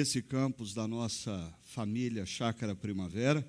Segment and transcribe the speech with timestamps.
[0.00, 3.46] esse campus da nossa família Chácara Primavera,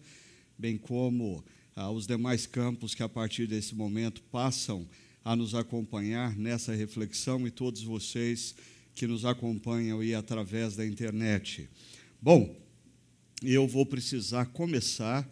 [0.58, 1.42] bem como
[1.78, 4.86] uh, os demais campos que a partir desse momento passam
[5.24, 8.54] a nos acompanhar nessa reflexão e todos vocês
[8.94, 11.70] que nos acompanham aí através da internet.
[12.22, 12.54] Bom,
[13.42, 15.26] eu vou precisar começar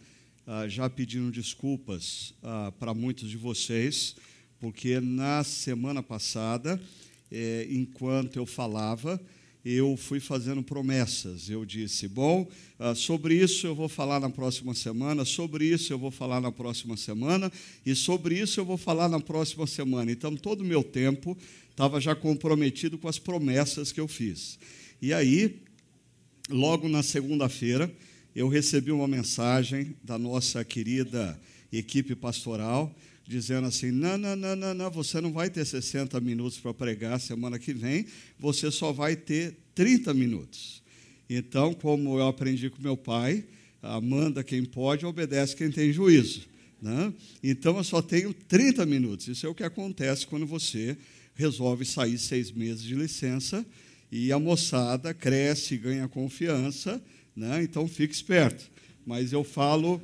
[0.46, 2.32] uh, já pedindo desculpas
[2.78, 4.16] para muitos de vocês,
[4.58, 6.80] porque na semana passada,
[7.30, 9.20] eh, enquanto eu falava,
[9.64, 11.50] eu fui fazendo promessas.
[11.50, 15.98] Eu disse: bom, ah, sobre isso eu vou falar na próxima semana, sobre isso eu
[15.98, 17.52] vou falar na próxima semana,
[17.84, 20.10] e sobre isso eu vou falar na próxima semana.
[20.10, 21.36] Então, todo o meu tempo
[21.70, 24.58] estava já comprometido com as promessas que eu fiz.
[25.00, 25.60] E aí,
[26.48, 27.90] logo na segunda-feira,
[28.34, 31.40] eu recebi uma mensagem da nossa querida
[31.72, 32.94] equipe pastoral
[33.30, 37.20] dizendo assim: não, não, não, não, não, você não vai ter 60 minutos para pregar
[37.20, 38.06] semana que vem,
[38.38, 40.82] você só vai ter 30 minutos.
[41.28, 43.44] Então, como eu aprendi com meu pai,
[44.02, 46.42] manda quem pode, obedece quem tem juízo.
[46.82, 47.14] Né?
[47.40, 49.28] Então, eu só tenho 30 minutos.
[49.28, 50.96] Isso é o que acontece quando você
[51.34, 53.64] resolve sair seis meses de licença
[54.10, 57.00] e a moçada cresce, ganha confiança,
[57.36, 57.62] né?
[57.62, 58.68] então fique esperto.
[59.06, 60.02] Mas eu falo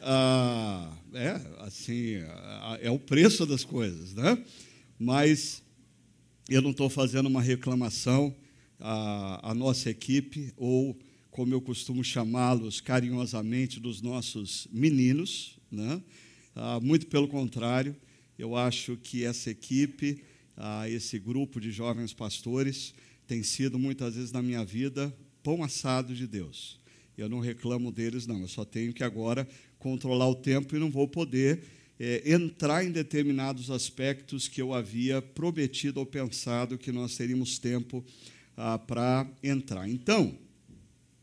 [0.00, 2.14] ah, é assim,
[2.80, 4.42] é o preço das coisas, né?
[4.98, 5.62] Mas
[6.48, 8.34] eu não estou fazendo uma reclamação
[8.80, 10.98] à, à nossa equipe ou
[11.30, 16.02] como eu costumo chamá-los carinhosamente dos nossos meninos, né?
[16.54, 17.94] Ah, muito pelo contrário,
[18.38, 20.22] eu acho que essa equipe,
[20.56, 22.94] ah, esse grupo de jovens pastores,
[23.26, 26.80] tem sido muitas vezes na minha vida pão assado de Deus.
[27.16, 28.40] Eu não reclamo deles, não.
[28.40, 29.46] Eu só tenho que agora
[29.78, 31.62] controlar o tempo e não vou poder
[31.98, 38.04] é, entrar em determinados aspectos que eu havia prometido ou pensado que nós teríamos tempo
[38.56, 39.88] ah, para entrar.
[39.88, 40.36] Então,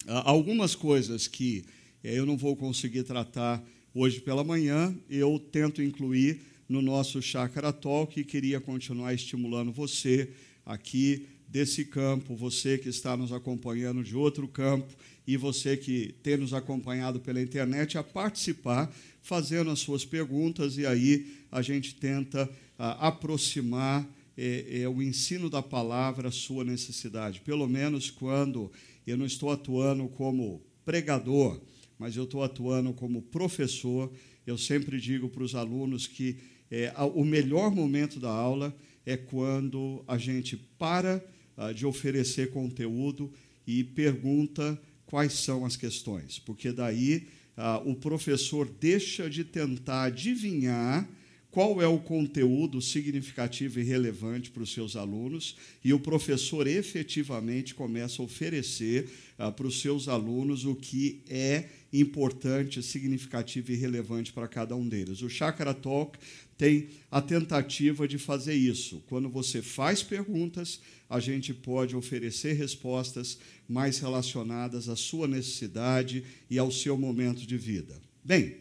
[0.08, 1.66] ah, algumas coisas que
[2.04, 3.64] é, eu não vou conseguir tratar
[3.94, 10.30] hoje pela manhã, eu tento incluir no nosso Chakra Talk e queria continuar estimulando você
[10.66, 14.94] aqui desse campo, você que está nos acompanhando de outro campo
[15.28, 20.86] e você que tem nos acompanhado pela internet a participar, fazendo as suas perguntas, e
[20.86, 27.42] aí a gente tenta ah, aproximar é, é, o ensino da palavra à sua necessidade.
[27.42, 28.72] Pelo menos quando
[29.08, 31.60] eu não estou atuando como pregador,
[31.98, 34.12] mas eu estou atuando como professor,
[34.46, 36.38] eu sempre digo para os alunos que
[36.70, 38.76] é, o melhor momento da aula
[39.06, 41.24] é quando a gente para
[41.58, 43.32] ah, de oferecer conteúdo
[43.66, 47.28] e pergunta quais são as questões, porque daí
[47.58, 51.08] ah, o professor deixa de tentar adivinhar
[51.56, 57.74] qual é o conteúdo significativo e relevante para os seus alunos, e o professor efetivamente
[57.74, 64.34] começa a oferecer ah, para os seus alunos o que é importante, significativo e relevante
[64.34, 65.22] para cada um deles.
[65.22, 66.20] O Chakra Talk
[66.58, 69.04] tem a tentativa de fazer isso.
[69.08, 70.80] Quando você faz perguntas,
[71.10, 77.58] a gente pode oferecer respostas mais relacionadas à sua necessidade e ao seu momento de
[77.58, 78.02] vida.
[78.24, 78.58] Bem,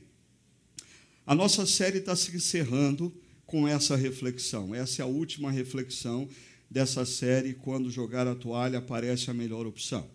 [1.27, 3.15] a nossa série está se encerrando
[3.47, 4.75] com essa reflexão.
[4.75, 6.28] Essa é a última reflexão
[6.71, 7.54] dessa série.
[7.54, 10.06] Quando jogar a toalha, aparece a melhor opção.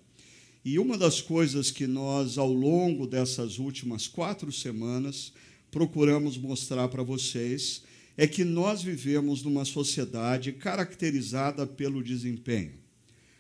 [0.63, 5.31] E uma das coisas que nós, ao longo dessas últimas quatro semanas,
[5.71, 7.83] procuramos mostrar para vocês
[8.17, 12.73] é que nós vivemos numa sociedade caracterizada pelo desempenho.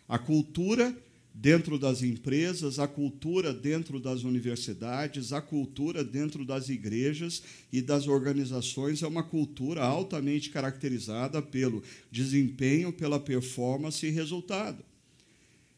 [0.07, 0.95] A cultura
[1.33, 8.07] dentro das empresas, a cultura dentro das universidades, a cultura dentro das igrejas e das
[8.07, 14.83] organizações é uma cultura altamente caracterizada pelo desempenho, pela performance e resultado.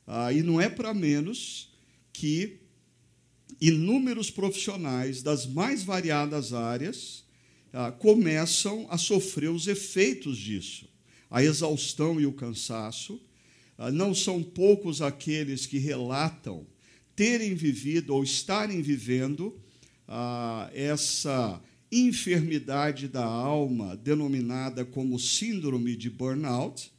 [0.07, 1.69] Ah, e não é para menos
[2.13, 2.60] que
[3.61, 7.23] inúmeros profissionais das mais variadas áreas
[7.71, 10.89] ah, começam a sofrer os efeitos disso.
[11.29, 13.21] A exaustão e o cansaço.
[13.77, 16.65] Ah, não são poucos aqueles que relatam
[17.15, 19.55] terem vivido ou estarem vivendo
[20.07, 21.61] ah, essa
[21.91, 26.91] enfermidade da alma denominada como síndrome de burnout.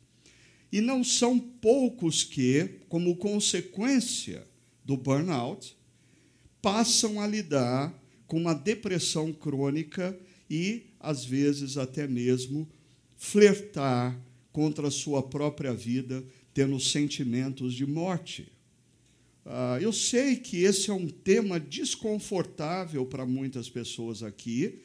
[0.71, 4.47] E não são poucos que, como consequência
[4.85, 5.77] do burnout,
[6.63, 7.93] passam a lidar
[8.27, 10.17] com uma depressão crônica
[10.49, 12.67] e, às vezes, até mesmo
[13.17, 14.19] flertar
[14.53, 16.25] contra a sua própria vida,
[16.55, 18.51] tendo sentimentos de morte.
[19.45, 24.79] Ah, eu sei que esse é um tema desconfortável para muitas pessoas aqui,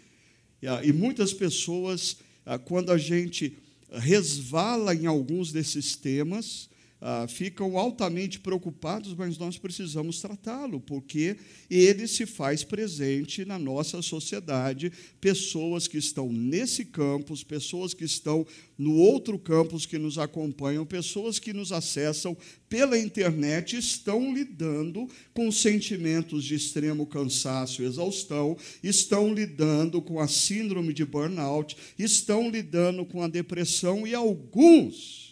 [0.63, 3.55] ah, e muitas pessoas, ah, quando a gente
[3.91, 11.37] resvala em alguns desses temas, ah, ficam altamente preocupados, mas nós precisamos tratá-lo, porque
[11.69, 14.91] ele se faz presente na nossa sociedade.
[15.21, 18.45] Pessoas que estão nesse campus, pessoas que estão
[18.77, 22.35] no outro campus que nos acompanham, pessoas que nos acessam
[22.67, 30.27] pela internet, estão lidando com sentimentos de extremo cansaço e exaustão, estão lidando com a
[30.27, 35.26] síndrome de burnout, estão lidando com a depressão e alguns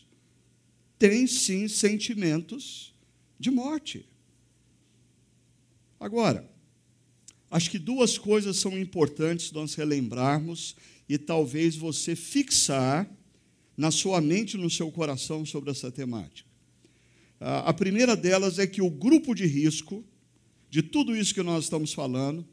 [1.07, 2.93] tem sim sentimentos
[3.39, 4.09] de morte.
[5.99, 6.49] Agora,
[7.51, 10.75] acho que duas coisas são importantes nós relembrarmos
[11.07, 13.07] e talvez você fixar
[13.77, 16.49] na sua mente no seu coração sobre essa temática.
[17.39, 20.03] A primeira delas é que o grupo de risco
[20.71, 22.43] de tudo isso que nós estamos falando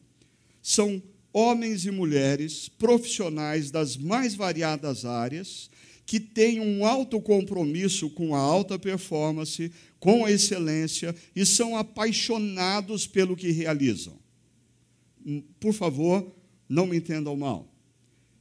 [0.60, 1.02] são
[1.32, 5.70] homens e mulheres profissionais das mais variadas áreas
[6.04, 13.06] que têm um alto compromisso com a alta performance, com a excelência e são apaixonados
[13.06, 14.18] pelo que realizam.
[15.24, 16.34] Hum, por favor,
[16.68, 17.72] não me entendam mal.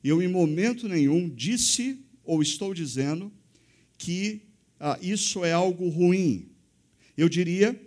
[0.04, 3.32] Eu, em momento nenhum, disse ou estou dizendo
[3.98, 4.42] que
[4.80, 6.50] ah, isso é algo ruim.
[7.16, 7.80] Eu diria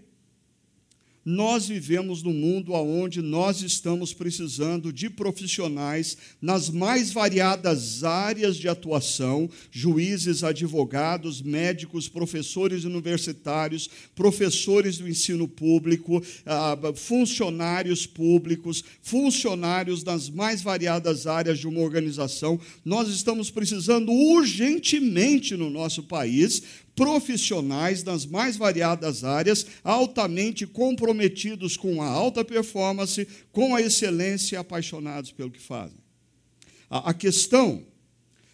[1.24, 8.68] nós vivemos num mundo onde nós estamos precisando de profissionais nas mais variadas áreas de
[8.68, 20.28] atuação: juízes, advogados, médicos, professores universitários, professores do ensino público, ah, funcionários públicos, funcionários nas
[20.28, 22.60] mais variadas áreas de uma organização.
[22.84, 26.62] Nós estamos precisando urgentemente no nosso país
[26.94, 34.58] profissionais nas mais variadas áreas, altamente comprometidos com a alta performance, com a excelência e
[34.58, 35.98] apaixonados pelo que fazem.
[36.88, 37.84] A, a questão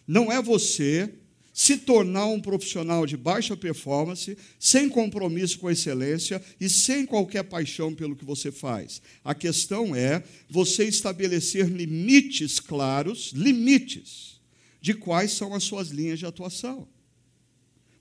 [0.06, 1.12] não é você
[1.52, 7.42] se tornar um profissional de baixa performance, sem compromisso com a excelência e sem qualquer
[7.42, 9.02] paixão pelo que você faz.
[9.22, 14.40] A questão é você estabelecer limites claros, limites,
[14.80, 16.88] de quais são as suas linhas de atuação.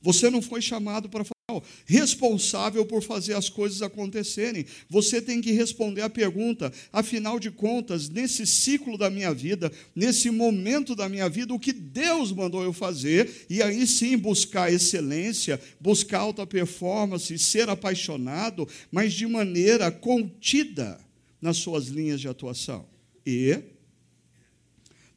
[0.02, 4.66] Você não foi chamado para falar, responsável por fazer as coisas acontecerem.
[4.90, 10.30] Você tem que responder a pergunta, afinal de contas, nesse ciclo da minha vida, nesse
[10.30, 15.60] momento da minha vida, o que Deus mandou eu fazer, e aí sim buscar excelência,
[15.80, 21.00] buscar alta performance, ser apaixonado, mas de maneira contida
[21.42, 22.88] nas suas linhas de atuação.
[23.26, 23.60] E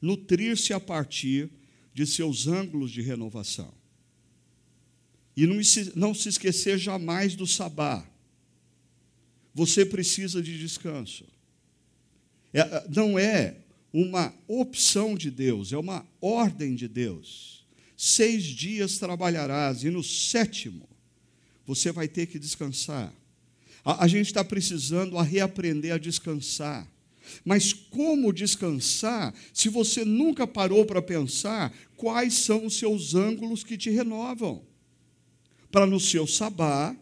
[0.01, 1.49] nutrir-se a partir
[1.95, 3.82] de seus ângulos de renovação.
[5.37, 8.07] E não se, não se esquecer jamais do sabá.
[9.55, 11.25] Você precisa de descanso.
[12.53, 13.57] É, é, não é
[13.93, 17.67] uma opção de Deus, é uma ordem de Deus.
[17.97, 20.89] Seis dias trabalharás, e no sétimo
[21.67, 23.13] você vai ter que descansar.
[23.85, 26.91] A, a gente está precisando a reaprender a descansar.
[27.45, 33.79] Mas como descansar se você nunca parou para pensar quais são os seus ângulos que
[33.79, 34.67] te renovam?
[35.73, 36.95] Para no seu sabá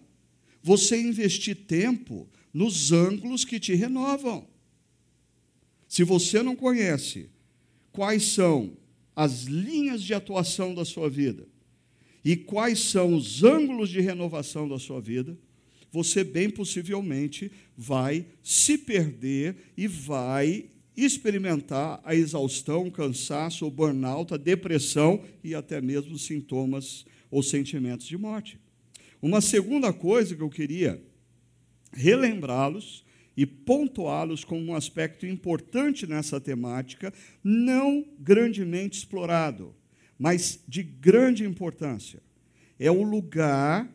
[0.63, 4.47] você investir tempo nos ângulos que te renovam.
[5.89, 7.29] Se você não conhece
[7.91, 8.77] quais são
[9.15, 11.49] as linhas de atuação da sua vida
[12.25, 15.37] e quais são os ângulos de renovação da sua vida,
[15.91, 24.33] você bem possivelmente vai se perder e vai experimentar a exaustão, o cansaço, o burnout,
[24.33, 28.59] a depressão e até mesmo sintomas ou sentimentos de morte.
[29.23, 31.03] Uma segunda coisa que eu queria
[31.93, 33.05] relembrá-los
[33.37, 39.75] e pontuá-los como um aspecto importante nessa temática, não grandemente explorado,
[40.19, 42.23] mas de grande importância.
[42.79, 43.91] É o lugar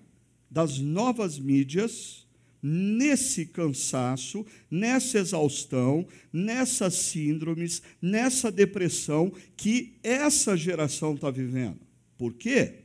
[0.49, 2.25] das novas mídias
[2.61, 11.79] nesse cansaço, nessa exaustão, nessas síndromes, nessa depressão que essa geração está vivendo.
[12.17, 12.84] Por quê?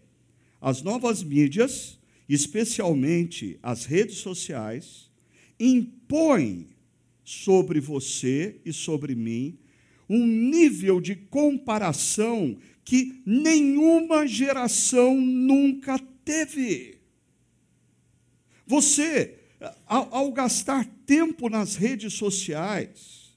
[0.61, 2.01] As novas mídias
[2.31, 5.11] especialmente as redes sociais,
[5.59, 6.69] impõem
[7.25, 9.59] sobre você e sobre mim
[10.09, 16.99] um nível de comparação que nenhuma geração nunca teve.
[18.65, 19.39] Você,
[19.85, 23.37] ao, ao, gastar tempo nas redes sociais,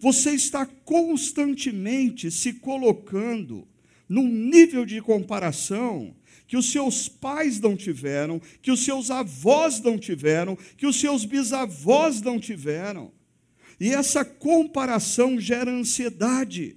[0.00, 3.68] você está constantemente se colocando
[4.08, 6.14] num nível de comparação
[6.52, 11.24] que os seus pais não tiveram, que os seus avós não tiveram, que os seus
[11.24, 13.10] bisavós não tiveram.
[13.80, 16.76] E essa comparação gera ansiedade.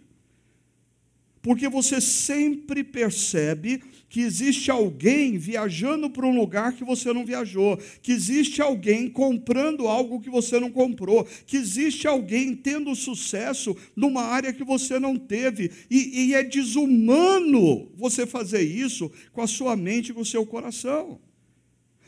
[1.46, 7.78] Porque você sempre percebe que existe alguém viajando para um lugar que você não viajou,
[8.02, 14.24] que existe alguém comprando algo que você não comprou, que existe alguém tendo sucesso numa
[14.24, 15.70] área que você não teve.
[15.88, 20.48] E, e é desumano você fazer isso com a sua mente e com o seu
[20.48, 21.22] coração.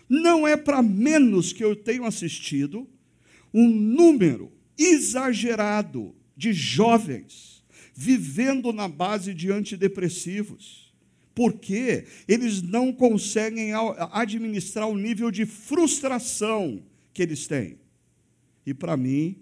[0.10, 2.90] Não é para menos que eu tenho assistido
[3.54, 7.57] um número exagerado de jovens
[8.00, 10.94] vivendo na base de antidepressivos,
[11.34, 13.72] porque eles não conseguem
[14.12, 17.80] administrar o nível de frustração que eles têm.
[18.64, 19.38] E para mim,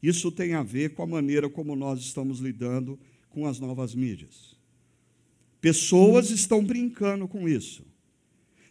[0.00, 2.96] isso tem a ver com a maneira como nós estamos lidando
[3.30, 4.56] com as novas mídias.
[5.60, 7.84] Pessoas estão brincando com isso.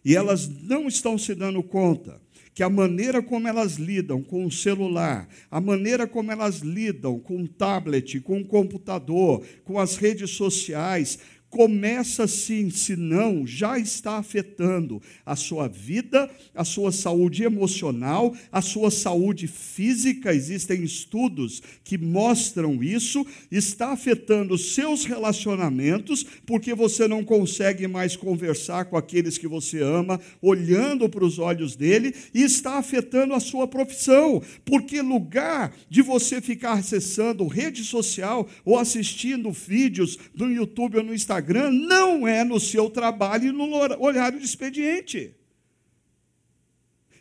[0.08, 2.22] E elas não estão se dando conta
[2.54, 7.44] que a maneira como elas lidam com o celular, a maneira como elas lidam com
[7.44, 14.18] o tablet, com o computador, com as redes sociais, começa assim, se não, já está
[14.18, 20.34] afetando a sua vida, a sua saúde emocional, a sua saúde física.
[20.34, 23.26] Existem estudos que mostram isso.
[23.50, 30.20] Está afetando seus relacionamentos, porque você não consegue mais conversar com aqueles que você ama,
[30.42, 36.42] olhando para os olhos dele, e está afetando a sua profissão, porque lugar de você
[36.42, 42.44] ficar acessando rede social ou assistindo vídeos no YouTube ou no Instagram, Instagram não é
[42.44, 45.36] no seu trabalho e no horário de expediente.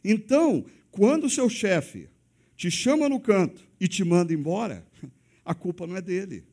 [0.03, 2.09] Então, quando o seu chefe
[2.57, 4.87] te chama no canto e te manda embora,
[5.45, 6.45] a culpa não é dele.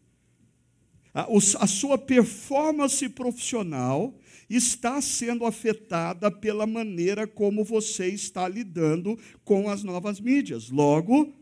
[1.14, 4.14] A, sua performance profissional
[4.50, 10.70] está sendo afetada pela maneira como você está lidando com as novas mídias.
[10.70, 11.34] Logo,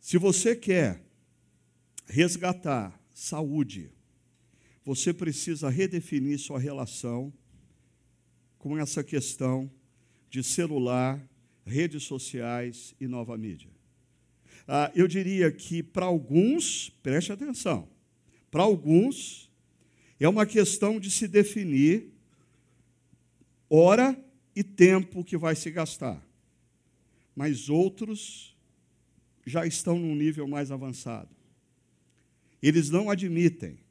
[0.00, 1.02] se você quer
[2.06, 3.90] resgatar saúde,
[4.86, 7.32] você precisa redefinir sua relação
[8.56, 9.68] com essa questão
[10.30, 11.20] de celular,
[11.64, 13.68] redes sociais e nova mídia.
[14.68, 17.88] Ah, eu diria que para alguns, preste atenção,
[18.48, 19.50] para alguns
[20.20, 22.12] é uma questão de se definir
[23.68, 24.16] hora
[24.54, 26.24] e tempo que vai se gastar.
[27.34, 28.56] Mas outros
[29.44, 31.34] já estão num nível mais avançado.
[32.62, 33.84] Eles não admitem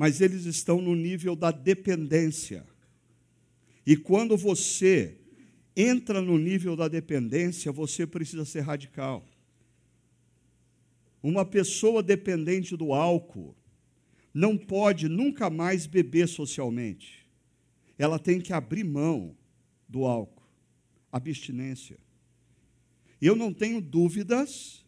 [0.00, 2.66] mas eles estão no nível da dependência.
[3.84, 5.18] E quando você
[5.76, 9.28] entra no nível da dependência, você precisa ser radical.
[11.22, 13.54] Uma pessoa dependente do álcool
[14.32, 17.28] não pode nunca mais beber socialmente.
[17.98, 19.36] Ela tem que abrir mão
[19.86, 20.48] do álcool,
[21.12, 21.98] abstinência.
[23.20, 24.82] Eu não tenho dúvidas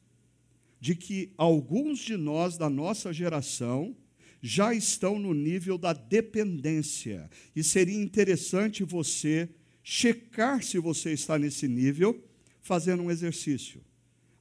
[0.81, 3.95] de que alguns de nós da nossa geração
[4.43, 7.31] já estão no nível da dependência.
[7.55, 9.49] E seria interessante você
[9.85, 12.21] checar se você está nesse nível,
[12.61, 13.81] fazendo um exercício,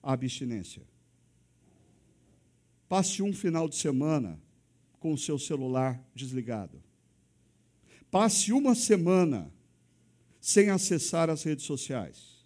[0.01, 0.81] a abstinência.
[2.89, 4.41] Passe um final de semana
[4.99, 6.81] com o seu celular desligado.
[8.09, 9.53] Passe uma semana
[10.39, 12.43] sem acessar as redes sociais.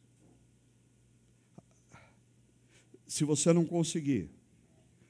[3.07, 4.34] Se você não conseguir,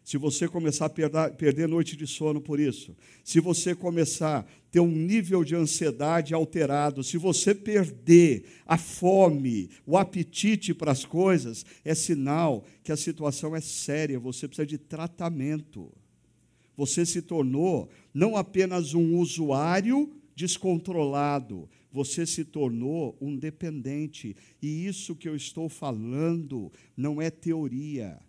[0.05, 4.45] se você começar a perder, perder noite de sono por isso, se você começar a
[4.69, 11.03] ter um nível de ansiedade alterado, se você perder a fome, o apetite para as
[11.03, 15.91] coisas, é sinal que a situação é séria, você precisa de tratamento.
[16.77, 24.35] Você se tornou não apenas um usuário descontrolado, você se tornou um dependente.
[24.61, 28.19] E isso que eu estou falando não é teoria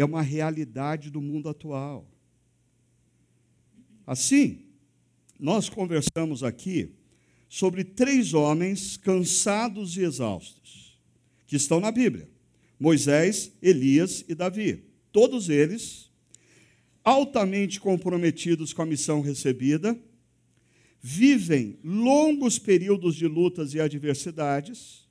[0.00, 2.06] é uma realidade do mundo atual.
[4.06, 4.66] Assim,
[5.40, 6.92] nós conversamos aqui
[7.48, 11.00] sobre três homens cansados e exaustos,
[11.46, 12.28] que estão na Bíblia:
[12.78, 14.84] Moisés, Elias e Davi.
[15.10, 16.10] Todos eles
[17.02, 19.96] altamente comprometidos com a missão recebida,
[21.00, 25.08] vivem longos períodos de lutas e adversidades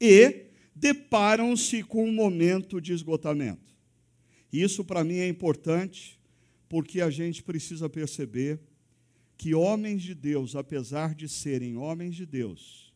[0.00, 3.75] e deparam-se com um momento de esgotamento.
[4.52, 6.18] Isso para mim é importante,
[6.68, 8.60] porque a gente precisa perceber
[9.36, 12.92] que homens de Deus, apesar de serem homens de Deus,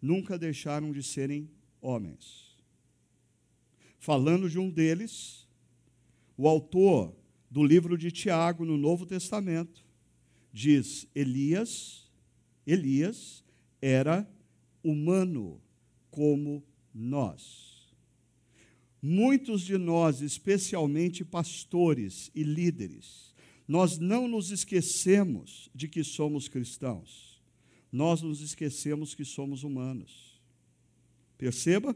[0.00, 1.48] nunca deixaram de serem
[1.80, 2.56] homens.
[3.98, 5.46] Falando de um deles,
[6.36, 7.14] o autor
[7.50, 9.84] do livro de Tiago, no Novo Testamento,
[10.52, 12.10] diz: Elias,
[12.66, 13.44] Elias
[13.80, 14.28] era
[14.82, 15.60] humano
[16.10, 16.64] como
[16.94, 17.67] nós.
[19.00, 23.34] Muitos de nós, especialmente pastores e líderes,
[23.66, 27.40] nós não nos esquecemos de que somos cristãos,
[27.92, 30.40] nós nos esquecemos que somos humanos.
[31.36, 31.94] Perceba?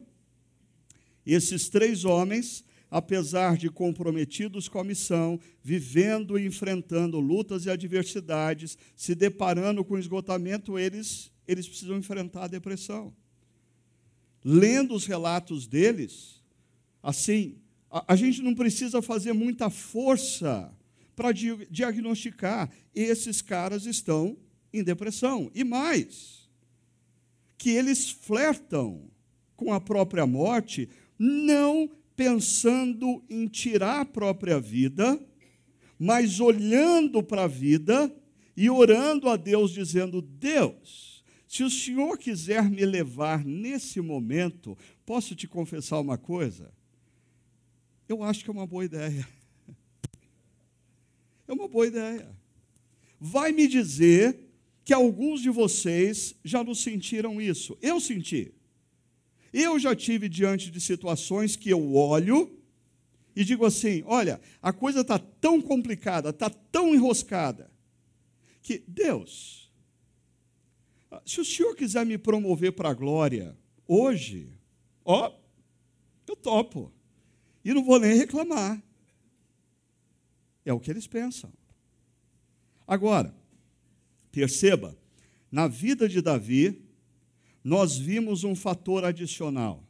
[1.27, 8.77] Esses três homens, apesar de comprometidos com a missão, vivendo e enfrentando lutas e adversidades,
[8.95, 13.15] se deparando com esgotamento, eles, eles precisam enfrentar a depressão.
[14.45, 16.42] Lendo os relatos deles,
[17.03, 17.57] assim,
[17.91, 20.73] a, a gente não precisa fazer muita força
[21.15, 24.37] para di diagnosticar: esses caras estão
[24.73, 25.51] em depressão.
[25.55, 26.49] E mais,
[27.59, 29.11] que eles flertam
[29.57, 35.21] com a própria morte, não pensando em tirar a própria vida,
[35.99, 38.15] mas olhando para a vida
[38.57, 45.35] e orando a Deus, dizendo: Deus, se o Senhor quiser me levar nesse momento, posso
[45.37, 46.73] te confessar uma coisa?
[48.13, 49.27] Eu acho que é uma boa ideia.
[51.49, 52.31] É uma boa ideia.
[53.19, 54.39] Vai me dizer
[54.85, 57.77] que alguns de vocês já não sentiram isso.
[57.81, 58.53] Eu senti.
[59.51, 62.55] Eu já tive diante de situações que eu olho
[63.35, 67.71] e digo assim: olha, a coisa está tão complicada, está tão enroscada,
[68.61, 69.73] que Deus,
[71.25, 73.57] se o Senhor quiser me promover para a glória
[73.89, 74.53] hoje,
[75.03, 75.33] ó,
[76.27, 76.93] eu topo.
[77.65, 78.83] E não vou nem reclamar.
[80.65, 81.53] É o que eles pensam.
[82.87, 83.35] Agora,
[84.31, 84.97] perceba,
[85.51, 86.83] na vida de Davi,
[87.63, 89.87] nós vimos um fator adicional: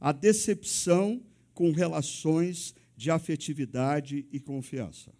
[0.00, 1.22] a decepção
[1.54, 5.12] com relações de afetividade e confiança.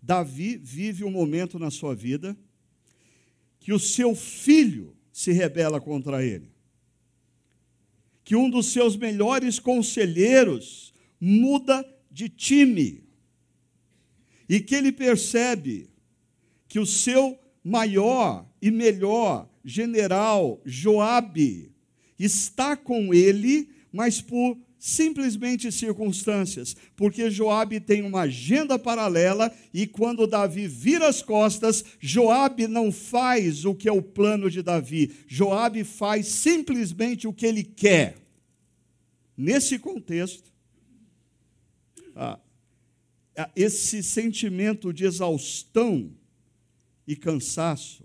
[0.00, 2.36] Davi vive um momento na sua vida
[3.58, 6.55] que o seu filho se rebela contra ele.
[8.26, 13.04] Que um dos seus melhores conselheiros muda de time.
[14.48, 15.88] E que ele percebe
[16.68, 21.72] que o seu maior e melhor general Joabe
[22.18, 30.26] está com ele, mas por simplesmente circunstâncias, porque Joabe tem uma agenda paralela e quando
[30.26, 35.12] Davi vira as costas, Joabe não faz o que é o plano de Davi.
[35.26, 38.16] Joabe faz simplesmente o que ele quer.
[39.36, 40.52] Nesse contexto,
[42.14, 42.38] ah,
[43.54, 46.10] esse sentimento de exaustão
[47.06, 48.04] e cansaço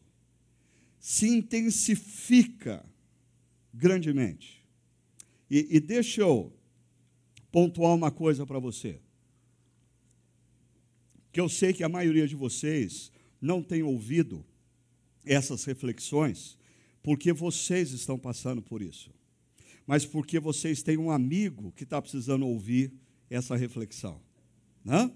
[1.00, 2.86] se intensifica
[3.74, 4.62] grandemente.
[5.50, 6.54] E, e deixa eu
[7.52, 9.00] pontuar uma coisa para você.
[11.32, 13.12] Que eu sei que a maioria de vocês
[13.42, 14.46] não tem ouvido
[15.26, 16.58] essas reflexões,
[17.04, 19.12] porque vocês estão passando por isso.
[19.86, 22.94] Mas porque vocês têm um amigo que está precisando ouvir
[23.30, 24.22] essa reflexão.
[24.84, 25.12] Né?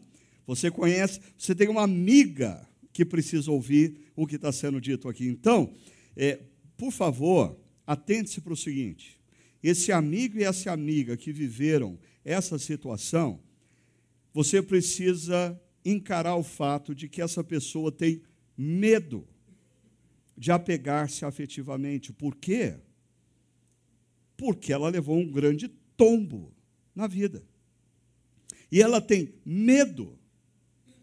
[0.48, 5.28] Você conhece, você tem uma amiga que precisa ouvir o que está sendo dito aqui.
[5.28, 5.74] Então,
[6.15, 6.39] é,
[6.78, 9.19] por favor, atente-se para o seguinte:
[9.62, 13.40] esse amigo e essa amiga que viveram essa situação,
[14.34, 18.24] você precisa encarar o fato de que essa pessoa tem
[18.58, 19.26] medo
[20.36, 22.12] de apegar-se afetivamente.
[22.12, 22.76] Por quê?
[24.36, 26.52] Porque ela levou um grande tombo
[26.94, 27.44] na vida.
[28.72, 30.18] E ela tem medo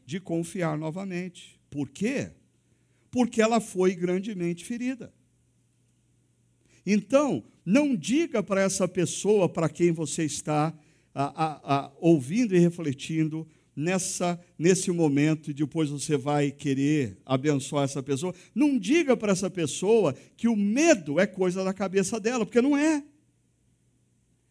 [0.05, 1.59] de confiar novamente.
[1.71, 2.33] Por quê?
[3.11, 5.15] Porque ela foi grandemente ferida.
[6.85, 10.77] Então, não diga para essa pessoa para quem você está
[11.14, 18.03] a, a, ouvindo e refletindo nessa, nesse momento, e depois você vai querer abençoar essa
[18.03, 18.35] pessoa.
[18.55, 22.77] Não diga para essa pessoa que o medo é coisa da cabeça dela, porque não
[22.77, 23.03] é.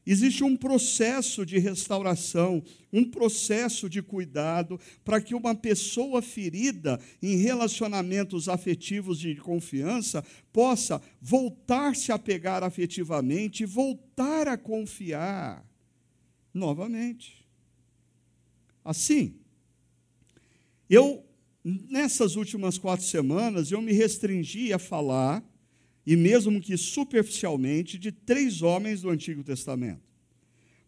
[0.04, 7.36] Existe um processo de restauração, um processo de cuidado para que uma pessoa ferida em
[7.38, 15.64] relacionamentos afetivos de confiança possa voltar-se a pegar afetivamente voltar a confiar
[16.54, 17.46] novamente.
[18.84, 19.36] Assim,
[20.90, 21.24] eu,
[21.64, 25.44] nessas últimas quatro semanas, eu me restringi a falar
[26.06, 30.02] e mesmo que superficialmente, de três homens do Antigo Testamento.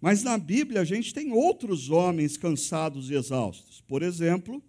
[0.01, 3.81] Mas na Bíblia a gente tem outros homens cansados e exaustos.
[3.87, 4.61] Por exemplo,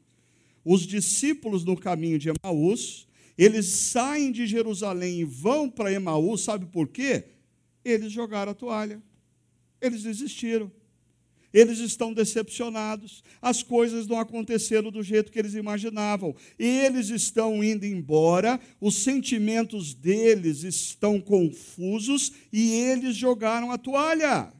[0.64, 6.66] os discípulos no caminho de Emaús, eles saem de Jerusalém e vão para Emaús, sabe
[6.66, 7.24] por quê?
[7.84, 9.02] Eles jogaram a toalha.
[9.80, 10.70] Eles desistiram
[11.54, 17.86] eles estão decepcionados, as coisas não aconteceram do jeito que eles imaginavam, eles estão indo
[17.86, 24.52] embora, os sentimentos deles estão confusos e eles jogaram a toalha.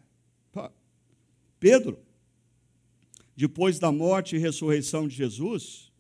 [1.58, 1.98] Pedro,
[3.36, 5.90] depois da morte e ressurreição de Jesus,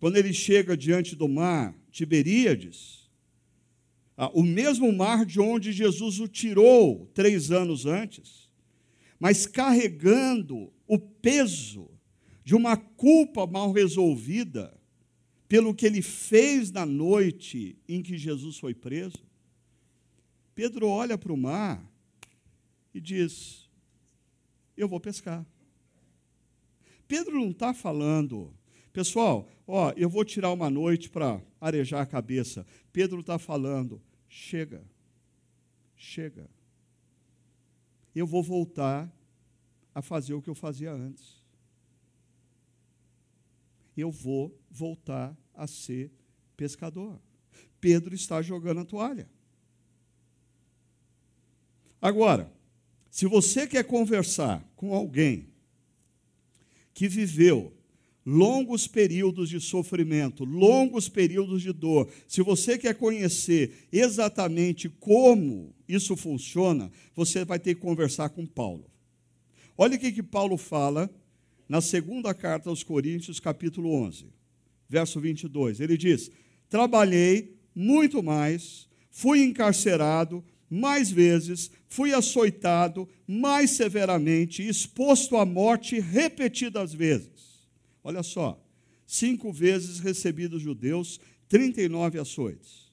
[0.00, 3.10] quando ele chega diante do mar Tiberíades,
[4.16, 8.43] ah, o mesmo mar de onde Jesus o tirou três anos antes,
[9.18, 11.90] mas carregando o peso
[12.44, 14.78] de uma culpa mal resolvida
[15.48, 19.24] pelo que ele fez na noite em que Jesus foi preso.
[20.54, 21.84] Pedro olha para o mar
[22.92, 23.68] e diz:
[24.76, 25.44] Eu vou pescar.
[27.06, 28.52] Pedro não está falando,
[28.92, 32.66] pessoal, ó, eu vou tirar uma noite para arejar a cabeça.
[32.92, 34.82] Pedro está falando, chega,
[35.96, 36.48] chega.
[38.14, 39.12] Eu vou voltar
[39.94, 41.42] a fazer o que eu fazia antes.
[43.96, 46.10] Eu vou voltar a ser
[46.56, 47.20] pescador.
[47.80, 49.28] Pedro está jogando a toalha.
[52.00, 52.52] Agora,
[53.10, 55.48] se você quer conversar com alguém
[56.92, 57.72] que viveu
[58.24, 66.16] longos períodos de sofrimento, longos períodos de dor, se você quer conhecer exatamente como isso
[66.16, 68.86] funciona, você vai ter que conversar com Paulo.
[69.76, 71.10] Olha o que, que Paulo fala
[71.68, 74.26] na segunda carta aos Coríntios, capítulo 11,
[74.88, 75.80] verso 22.
[75.80, 76.30] Ele diz:
[76.68, 86.92] Trabalhei muito mais, fui encarcerado, mais vezes, fui açoitado mais severamente, exposto à morte repetidas
[86.94, 87.53] vezes.
[88.04, 88.62] Olha só,
[89.06, 92.92] cinco vezes recebi dos judeus 39 açoites.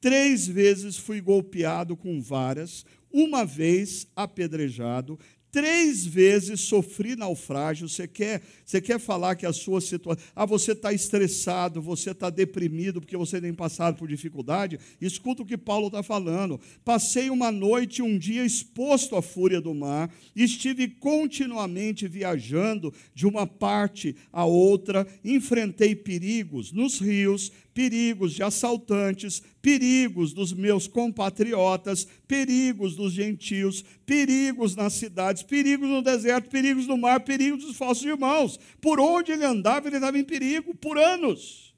[0.00, 5.18] Três vezes fui golpeado com varas, uma vez apedrejado,
[5.50, 7.88] Três vezes sofri naufrágio.
[7.88, 10.22] Você quer, você quer falar que a sua situação.
[10.36, 14.78] Ah, você está estressado, você está deprimido porque você tem passado por dificuldade?
[15.00, 16.60] Escuta o que Paulo está falando.
[16.84, 23.46] Passei uma noite, um dia exposto à fúria do mar, estive continuamente viajando de uma
[23.46, 32.96] parte a outra, enfrentei perigos nos rios, perigos de assaltantes, perigos dos meus compatriotas, perigos
[32.96, 38.58] dos gentios, perigos nas cidades, perigos no deserto, perigos no mar, perigos dos falsos irmãos.
[38.80, 41.72] Por onde ele andava, ele estava em perigo por anos.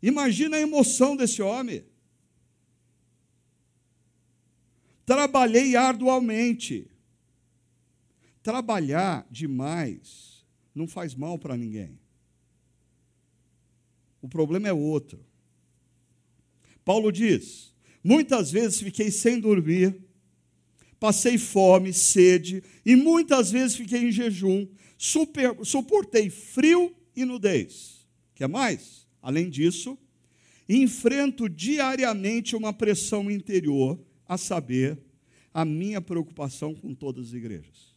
[0.00, 1.84] Imagina a emoção desse homem.
[5.04, 6.88] Trabalhei arduamente.
[8.40, 11.98] Trabalhar demais não faz mal para ninguém.
[14.26, 15.24] O problema é outro.
[16.84, 19.94] Paulo diz: muitas vezes fiquei sem dormir,
[20.98, 24.66] passei fome, sede, e muitas vezes fiquei em jejum,
[24.98, 28.04] super, suportei frio e nudez.
[28.34, 29.06] Quer mais?
[29.22, 29.96] Além disso,
[30.68, 34.98] enfrento diariamente uma pressão interior, a saber,
[35.54, 37.94] a minha preocupação com todas as igrejas.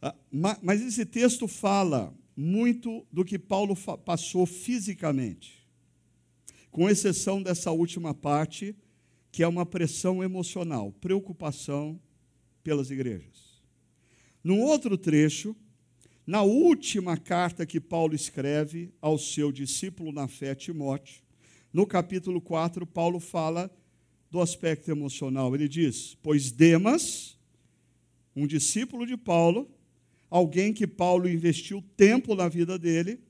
[0.00, 0.14] Ah,
[0.62, 3.74] mas esse texto fala muito do que Paulo
[4.04, 5.66] passou fisicamente,
[6.70, 8.76] com exceção dessa última parte,
[9.32, 12.00] que é uma pressão emocional, preocupação
[12.62, 13.60] pelas igrejas.
[14.44, 15.56] Num outro trecho,
[16.24, 21.20] na última carta que Paulo escreve ao seu discípulo na fé, Timóteo,
[21.72, 23.68] no capítulo 4, Paulo fala
[24.30, 25.56] do aspecto emocional.
[25.56, 27.36] Ele diz: Pois Demas,
[28.36, 29.68] um discípulo de Paulo,
[30.30, 33.20] alguém que Paulo investiu tempo na vida dele,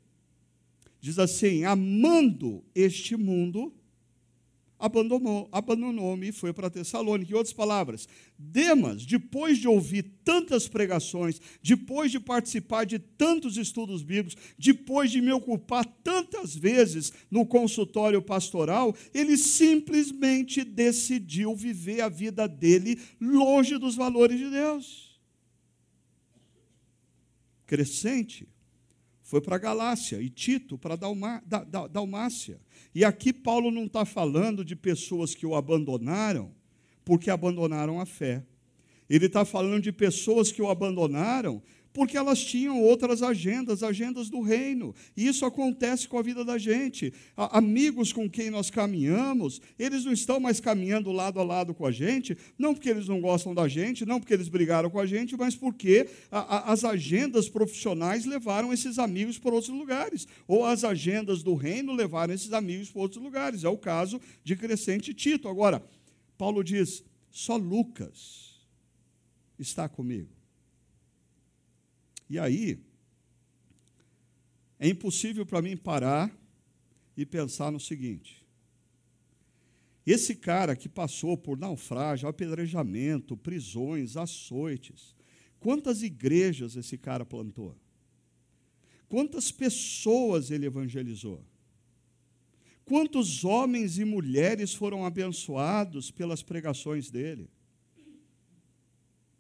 [1.01, 3.73] diz assim: amando este mundo,
[4.79, 7.33] abandonou, abandonou-me e foi para Tessalônica.
[7.33, 8.09] Em outras palavras,
[8.39, 15.21] Demas, depois de ouvir tantas pregações, depois de participar de tantos estudos bíblicos, depois de
[15.21, 23.77] me ocupar tantas vezes no consultório pastoral, ele simplesmente decidiu viver a vida dele longe
[23.79, 25.08] dos valores de Deus.
[27.69, 28.49] Crescente
[29.23, 32.59] foi para Galácia e Tito para Dalmácia.
[32.95, 36.51] E aqui Paulo não está falando de pessoas que o abandonaram
[37.05, 38.43] porque abandonaram a fé.
[39.09, 44.41] Ele está falando de pessoas que o abandonaram porque elas tinham outras agendas, agendas do
[44.41, 44.95] reino.
[45.17, 47.13] E isso acontece com a vida da gente.
[47.37, 51.91] amigos com quem nós caminhamos, eles não estão mais caminhando lado a lado com a
[51.91, 55.37] gente, não porque eles não gostam da gente, não porque eles brigaram com a gente,
[55.37, 61.55] mas porque as agendas profissionais levaram esses amigos para outros lugares, ou as agendas do
[61.55, 63.65] reino levaram esses amigos para outros lugares.
[63.65, 65.49] É o caso de Crescente Tito.
[65.49, 65.83] Agora,
[66.37, 68.65] Paulo diz: só Lucas
[69.59, 70.38] está comigo.
[72.29, 72.79] E aí,
[74.79, 76.31] é impossível para mim parar
[77.17, 78.47] e pensar no seguinte:
[80.07, 85.17] Esse cara que passou por naufrágio, apedrejamento, prisões, açoites,
[85.59, 87.77] quantas igrejas esse cara plantou?
[89.09, 91.43] Quantas pessoas ele evangelizou?
[92.85, 97.51] Quantos homens e mulheres foram abençoados pelas pregações dele?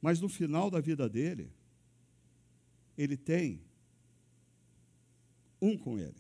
[0.01, 1.51] Mas no final da vida dele,
[2.99, 3.63] ele tem
[5.63, 6.17] um com ele.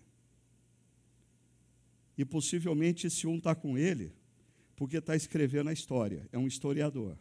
[2.16, 4.12] E possivelmente esse um está com ele
[4.76, 7.18] porque está escrevendo a história, é um historiador.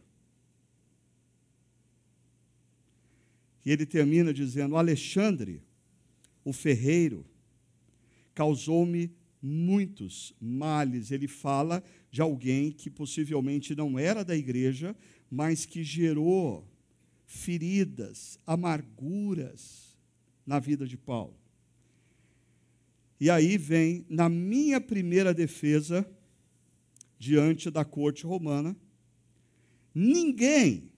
[3.64, 5.60] E ele termina dizendo: Alexandre,
[6.44, 7.26] o ferreiro,
[8.34, 11.10] causou-me muitos males.
[11.10, 14.96] Ele fala de alguém que possivelmente não era da igreja,
[15.28, 16.67] mas que gerou
[17.28, 19.94] feridas, amarguras
[20.46, 21.36] na vida de Paulo.
[23.20, 26.08] E aí vem, na minha primeira defesa,
[27.18, 28.74] diante da corte romana,
[29.94, 30.90] ninguém,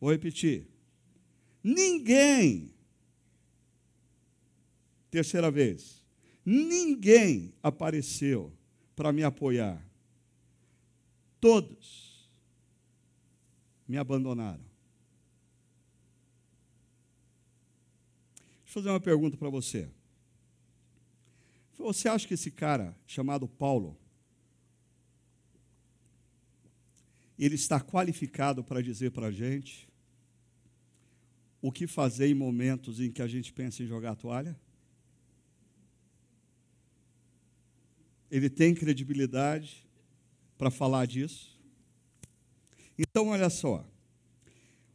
[0.00, 0.66] vou repetir,
[1.62, 2.74] ninguém,
[5.08, 6.04] terceira vez,
[6.44, 8.52] ninguém apareceu
[8.96, 9.88] para me apoiar.
[11.38, 12.28] Todos
[13.86, 14.71] me abandonaram.
[18.72, 19.86] Deixa eu fazer uma pergunta para você.
[21.76, 23.98] Você acha que esse cara chamado Paulo
[27.38, 29.86] ele está qualificado para dizer para a gente
[31.60, 34.58] o que fazer em momentos em que a gente pensa em jogar a toalha?
[38.30, 39.86] Ele tem credibilidade
[40.56, 41.60] para falar disso?
[42.96, 43.86] Então, olha só.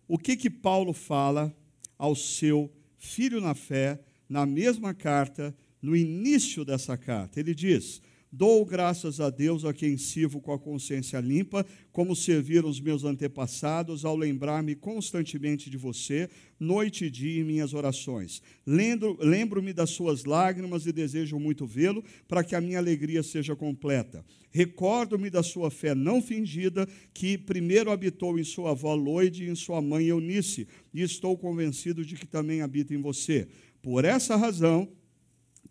[0.08, 1.56] O que que Paulo fala
[1.96, 2.72] ao seu
[3.08, 7.40] filho na fé na mesma carta, no início dessa carta?
[7.40, 12.68] Ele diz: Dou graças a Deus a quem sirvo com a consciência limpa, como serviram
[12.68, 18.42] os meus antepassados, ao lembrar-me constantemente de você, noite e dia em minhas orações.
[18.66, 24.26] Lembro-me das suas lágrimas e desejo muito vê-lo, para que a minha alegria seja completa.
[24.52, 29.56] Recordo-me da sua fé não fingida, que primeiro habitou em sua avó Loide e em
[29.56, 33.48] sua mãe Eunice, e estou convencido de que também habita em você.
[33.82, 34.90] Por essa razão,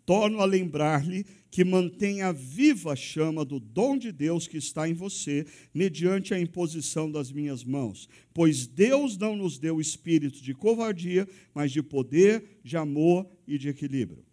[0.07, 4.93] torno a lembrar-lhe que mantenha viva a chama do dom de Deus que está em
[4.93, 8.07] você, mediante a imposição das minhas mãos.
[8.33, 13.67] Pois Deus não nos deu espírito de covardia, mas de poder, de amor e de
[13.67, 14.23] equilíbrio.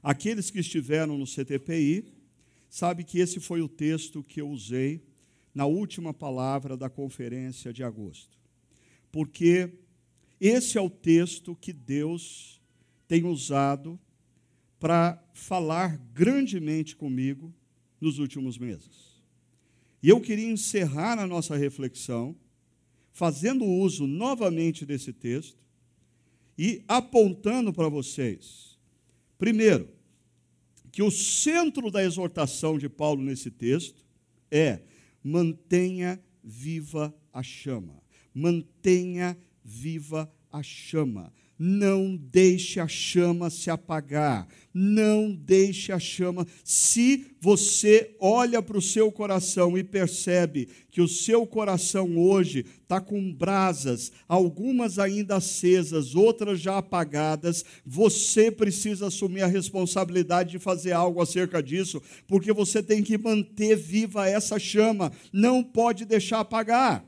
[0.00, 2.04] Aqueles que estiveram no CTPI
[2.70, 5.02] sabem que esse foi o texto que eu usei
[5.52, 8.38] na última palavra da conferência de agosto.
[9.10, 9.72] Porque
[10.40, 12.60] esse é o texto que Deus
[13.08, 13.98] tem usado
[14.82, 17.54] para falar grandemente comigo
[18.00, 19.22] nos últimos meses.
[20.02, 22.34] E eu queria encerrar a nossa reflexão
[23.12, 25.64] fazendo uso novamente desse texto
[26.58, 28.76] e apontando para vocês,
[29.38, 29.88] primeiro,
[30.90, 34.04] que o centro da exortação de Paulo nesse texto
[34.50, 34.80] é
[35.22, 38.02] mantenha viva a chama.
[38.34, 41.32] Mantenha viva a chama.
[41.58, 44.48] Não deixe a chama se apagar.
[44.74, 46.46] Não deixe a chama.
[46.64, 53.00] Se você olha para o seu coração e percebe que o seu coração hoje está
[53.00, 60.92] com brasas, algumas ainda acesas, outras já apagadas, você precisa assumir a responsabilidade de fazer
[60.92, 65.12] algo acerca disso, porque você tem que manter viva essa chama.
[65.32, 67.04] Não pode deixar apagar.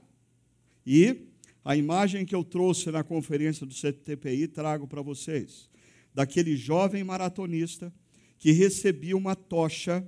[0.86, 1.33] E
[1.64, 5.70] a imagem que eu trouxe na conferência do CTPI trago para vocês,
[6.12, 7.92] daquele jovem maratonista
[8.38, 10.06] que recebia uma tocha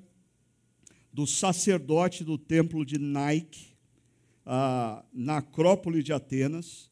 [1.10, 3.74] do sacerdote do templo de Nike,
[5.12, 6.90] na Acrópole de Atenas,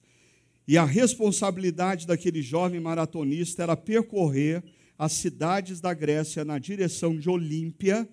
[0.67, 4.65] e a responsabilidade daquele jovem maratonista era percorrer
[4.99, 8.09] as cidades da Grécia na direção de Olímpia,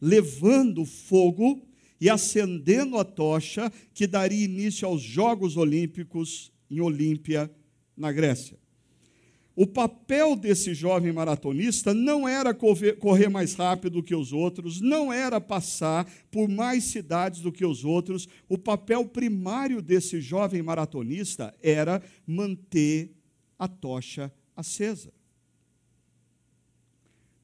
[0.00, 1.65] levando fogo
[2.00, 7.50] e acendendo a tocha que daria início aos Jogos Olímpicos em Olímpia,
[7.96, 8.58] na Grécia.
[9.54, 15.40] O papel desse jovem maratonista não era correr mais rápido que os outros, não era
[15.40, 18.28] passar por mais cidades do que os outros.
[18.50, 23.16] O papel primário desse jovem maratonista era manter
[23.58, 25.15] a tocha acesa.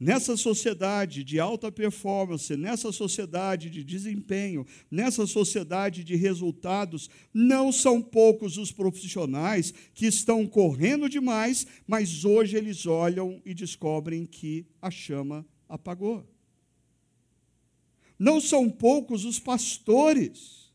[0.03, 8.03] Nessa sociedade de alta performance, nessa sociedade de desempenho, nessa sociedade de resultados, não são
[8.03, 14.91] poucos os profissionais que estão correndo demais, mas hoje eles olham e descobrem que a
[14.91, 16.29] chama apagou.
[18.19, 20.73] Não são poucos os pastores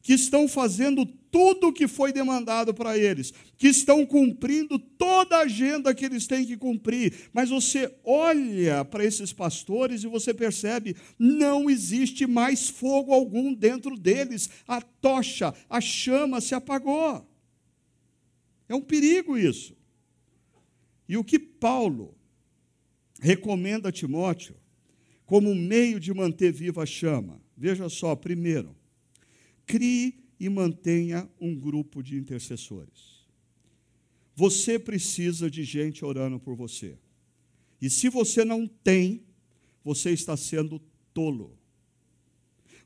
[0.00, 5.40] que estão fazendo tudo o que foi demandado para eles, que estão cumprindo toda a
[5.40, 7.28] agenda que eles têm que cumprir.
[7.32, 13.98] Mas você olha para esses pastores e você percebe, não existe mais fogo algum dentro
[13.98, 14.48] deles.
[14.64, 17.28] A tocha, a chama se apagou.
[18.68, 19.76] É um perigo isso.
[21.08, 22.16] E o que Paulo
[23.20, 24.54] recomenda a Timóteo
[25.26, 27.42] como meio de manter viva a chama?
[27.56, 28.76] Veja só, primeiro,
[29.66, 33.24] crie e mantenha um grupo de intercessores.
[34.36, 36.98] Você precisa de gente orando por você.
[37.80, 39.22] E se você não tem,
[39.82, 40.82] você está sendo
[41.14, 41.58] tolo.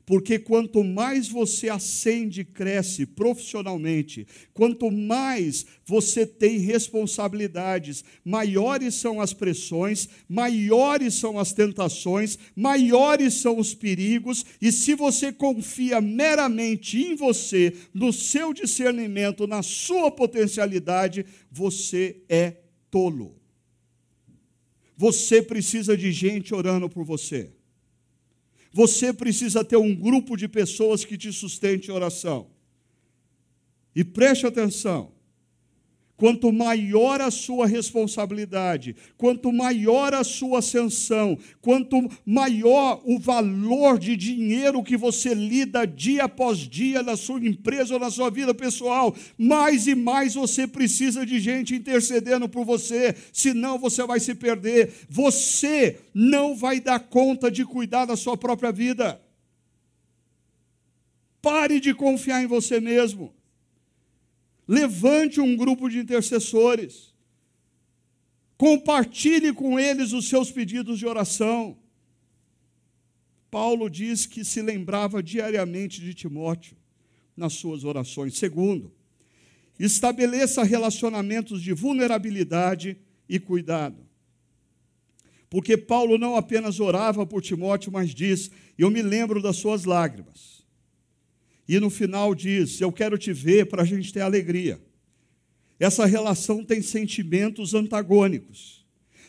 [0.09, 9.21] Porque quanto mais você ascende e cresce profissionalmente, quanto mais você tem responsabilidades, maiores são
[9.21, 16.97] as pressões, maiores são as tentações, maiores são os perigos, e se você confia meramente
[16.99, 22.55] em você, no seu discernimento, na sua potencialidade, você é
[22.89, 23.35] tolo.
[24.97, 27.58] Você precisa de gente orando por você.
[28.71, 32.47] Você precisa ter um grupo de pessoas que te sustente em oração.
[33.95, 35.11] E preste atenção:
[36.19, 44.17] Quanto maior a sua responsabilidade, quanto maior a sua ascensão, quanto maior o valor de
[44.17, 49.15] dinheiro que você lida dia após dia na sua empresa ou na sua vida pessoal,
[49.37, 54.91] mais e mais você precisa de gente intercedendo por você, senão você vai se perder.
[55.07, 59.21] Você não vai dar conta de cuidar da sua própria vida.
[61.41, 63.38] Pare de confiar em você mesmo.
[64.69, 67.11] Levante um grupo de intercessores.
[68.55, 71.75] Compartilhe com eles os seus pedidos de oração.
[73.49, 76.77] Paulo diz que se lembrava diariamente de Timóteo
[77.35, 78.37] nas suas orações.
[78.37, 78.93] Segundo,
[79.79, 82.95] estabeleça relacionamentos de vulnerabilidade
[83.27, 84.05] e cuidado.
[85.49, 90.58] Porque Paulo não apenas orava por Timóteo, mas diz: Eu me lembro das suas lágrimas
[91.69, 94.81] e no final diz: Eu quero te ver para a gente ter alegria.
[95.79, 98.83] Essa relação tem sentimentos antagônicos.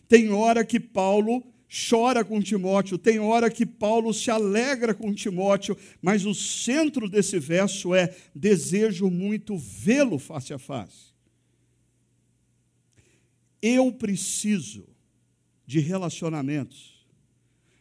[0.09, 1.45] Tem hora que Paulo
[1.89, 7.39] chora com Timóteo, tem hora que Paulo se alegra com Timóteo, mas o centro desse
[7.39, 11.11] verso é: desejo muito vê-lo face a face.
[13.61, 14.89] Eu preciso
[15.67, 17.07] de relacionamentos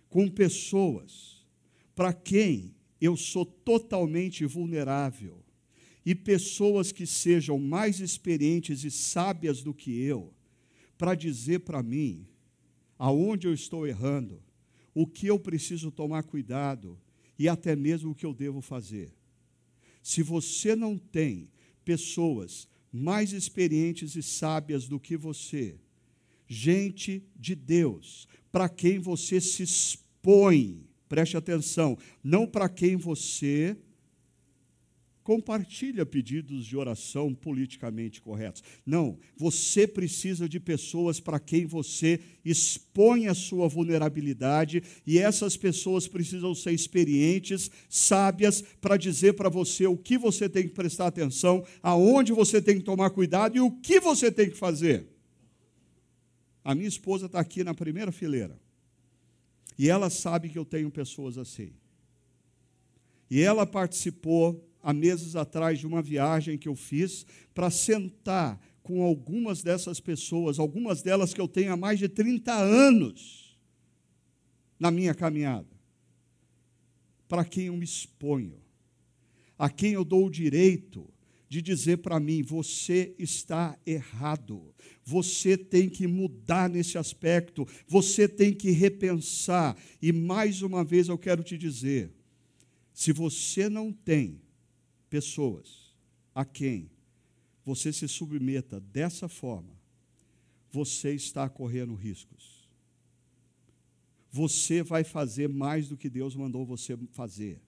[0.09, 1.47] com pessoas
[1.95, 5.43] para quem eu sou totalmente vulnerável.
[6.05, 10.33] E pessoas que sejam mais experientes e sábias do que eu,
[10.97, 12.25] para dizer para mim
[12.97, 14.43] aonde eu estou errando,
[14.93, 16.99] o que eu preciso tomar cuidado
[17.37, 19.13] e até mesmo o que eu devo fazer.
[20.03, 21.49] Se você não tem
[21.85, 25.79] pessoas mais experientes e sábias do que você,
[26.45, 33.75] gente de Deus, para quem você se expõe, preste atenção, não para quem você
[35.29, 38.63] compartilha pedidos de oração politicamente corretos.
[38.83, 46.07] Não, você precisa de pessoas para quem você expõe a sua vulnerabilidade e essas pessoas
[46.07, 51.63] precisam ser experientes, sábias, para dizer para você o que você tem que prestar atenção,
[51.83, 55.05] aonde você tem que tomar cuidado e o que você tem que fazer.
[56.63, 58.59] A minha esposa está aqui na primeira fileira.
[59.79, 61.71] E ela sabe que eu tenho pessoas assim.
[63.31, 69.01] E ela participou há meses atrás de uma viagem que eu fiz para sentar com
[69.01, 73.57] algumas dessas pessoas, algumas delas que eu tenho há mais de 30 anos
[74.77, 75.79] na minha caminhada,
[77.29, 78.59] para quem eu me exponho,
[79.57, 81.07] a quem eu dou o direito
[81.47, 84.75] de dizer para mim: você está errado,
[85.09, 89.75] você tem que mudar nesse aspecto, você tem que repensar.
[89.99, 92.13] E mais uma vez eu quero te dizer:
[92.93, 94.39] se você não tem
[95.09, 95.95] pessoas
[96.35, 96.91] a quem
[97.65, 99.73] você se submeta dessa forma,
[100.69, 102.69] você está correndo riscos.
[104.29, 107.59] Você vai fazer mais do que Deus mandou você fazer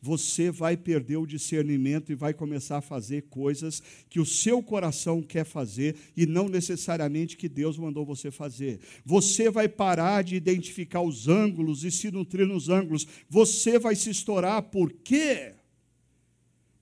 [0.00, 5.22] você vai perder o discernimento e vai começar a fazer coisas que o seu coração
[5.22, 8.80] quer fazer e não necessariamente que Deus mandou você fazer.
[9.04, 13.06] Você vai parar de identificar os ângulos e se nutrir nos ângulos.
[13.28, 14.62] Você vai se estourar.
[14.62, 15.54] Por quê?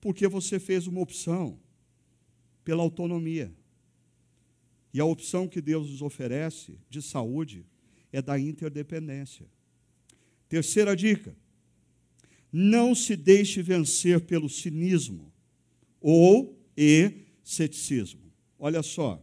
[0.01, 1.59] Porque você fez uma opção
[2.63, 3.53] pela autonomia.
[4.93, 7.65] E a opção que Deus nos oferece de saúde
[8.11, 9.45] é da interdependência.
[10.47, 11.35] Terceira dica
[12.51, 15.31] não se deixe vencer pelo cinismo
[16.01, 17.11] ou e
[17.43, 18.21] ceticismo.
[18.59, 19.21] Olha só,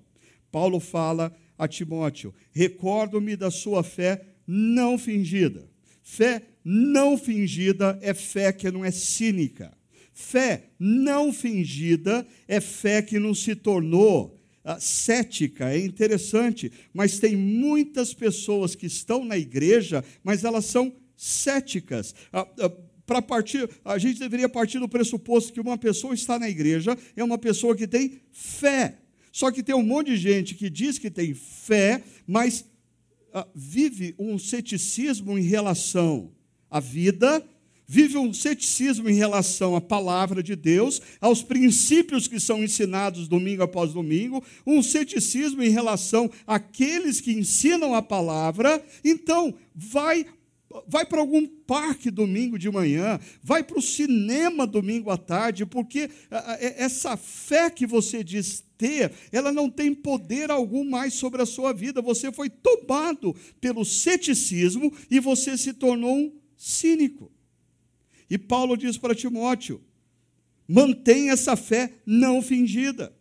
[0.51, 5.69] Paulo fala a Timóteo: recordo-me da sua fé não fingida.
[6.03, 9.73] Fé não fingida é fé que não é cínica.
[10.13, 15.73] Fé não fingida é fé que não se tornou uh, cética.
[15.73, 22.15] É interessante, mas tem muitas pessoas que estão na igreja, mas elas são céticas.
[22.33, 26.49] Uh, uh, para partir, a gente deveria partir do pressuposto que uma pessoa está na
[26.49, 28.99] igreja é uma pessoa que tem fé.
[29.33, 32.65] Só que tem um monte de gente que diz que tem fé, mas
[33.35, 36.31] uh, vive um ceticismo em relação
[36.71, 37.45] à vida,
[37.87, 43.63] vive um ceticismo em relação à palavra de Deus, aos princípios que são ensinados domingo
[43.63, 48.85] após domingo, um ceticismo em relação àqueles que ensinam a palavra.
[49.03, 50.27] Então, vai
[50.87, 56.11] vai para algum parque domingo de manhã, vai para o cinema domingo à tarde, porque
[56.61, 61.73] essa fé que você diz ter, ela não tem poder algum mais sobre a sua
[61.73, 62.03] vida.
[62.03, 67.31] Você foi tomado pelo ceticismo e você se tornou um cínico.
[68.29, 69.81] E Paulo diz para Timóteo:
[70.67, 73.15] mantenha essa fé não fingida,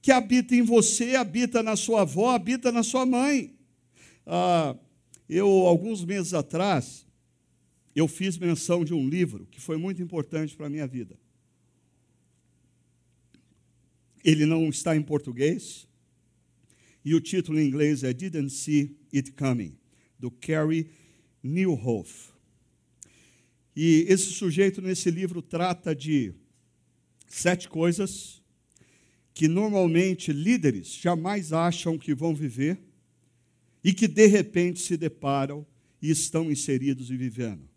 [0.00, 3.54] que habita em você, habita na sua avó, habita na sua mãe.
[4.26, 4.76] Ah,
[5.28, 7.06] eu, alguns meses atrás,
[7.94, 11.18] eu fiz menção de um livro que foi muito importante para a minha vida.
[14.24, 15.86] Ele não está em português,
[17.04, 19.76] e o título em inglês é Didn't See It Coming,
[20.18, 20.88] do Carrie
[21.42, 22.30] Newhoff.
[23.74, 26.32] E esse sujeito nesse livro trata de
[27.26, 28.42] sete coisas
[29.34, 32.78] que normalmente líderes jamais acham que vão viver
[33.84, 35.66] e que de repente se deparam
[36.00, 37.68] e estão inseridos e vivendo.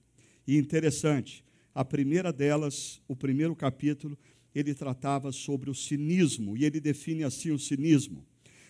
[0.47, 1.43] E interessante,
[1.73, 4.17] a primeira delas, o primeiro capítulo,
[4.53, 8.25] ele tratava sobre o cinismo, e ele define assim o cinismo: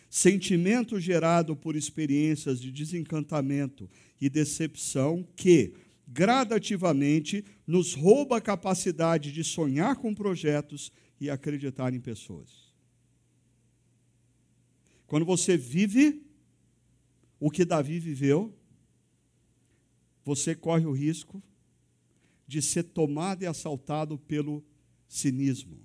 [0.10, 5.74] sentimento gerado por experiências de desencantamento e decepção que,
[6.08, 12.74] gradativamente, nos rouba a capacidade de sonhar com projetos e acreditar em pessoas.
[15.06, 16.25] Quando você vive
[17.40, 18.54] o que Davi viveu,
[20.24, 21.42] você corre o risco
[22.48, 24.64] de ser tomado e assaltado pelo
[25.08, 25.80] cinismo.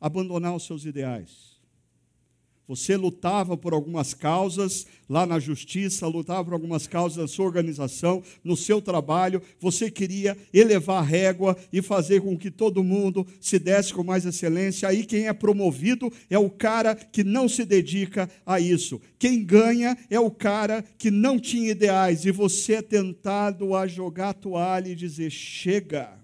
[0.00, 1.57] Abandonar os seus ideais.
[2.68, 8.22] Você lutava por algumas causas lá na justiça, lutava por algumas causas na sua organização,
[8.44, 9.40] no seu trabalho.
[9.58, 14.26] Você queria elevar a régua e fazer com que todo mundo se desse com mais
[14.26, 14.86] excelência.
[14.86, 19.00] Aí quem é promovido é o cara que não se dedica a isso.
[19.18, 22.26] Quem ganha é o cara que não tinha ideais.
[22.26, 26.18] E você é tentado a jogar a toalha e dizer: chega.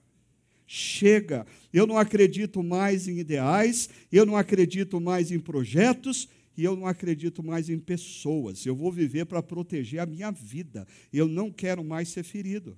[0.76, 6.74] Chega, eu não acredito mais em ideais, eu não acredito mais em projetos, e eu
[6.74, 8.66] não acredito mais em pessoas.
[8.66, 10.84] Eu vou viver para proteger a minha vida.
[11.12, 12.76] Eu não quero mais ser ferido.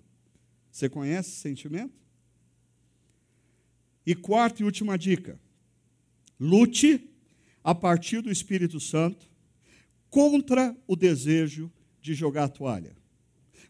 [0.71, 1.95] Você conhece esse sentimento?
[4.05, 5.41] E quarta e última dica:
[6.39, 7.01] lute
[7.65, 9.27] a partir do Espírito Santo
[10.11, 11.73] contra o desejo
[12.03, 12.95] de jogar a toalha.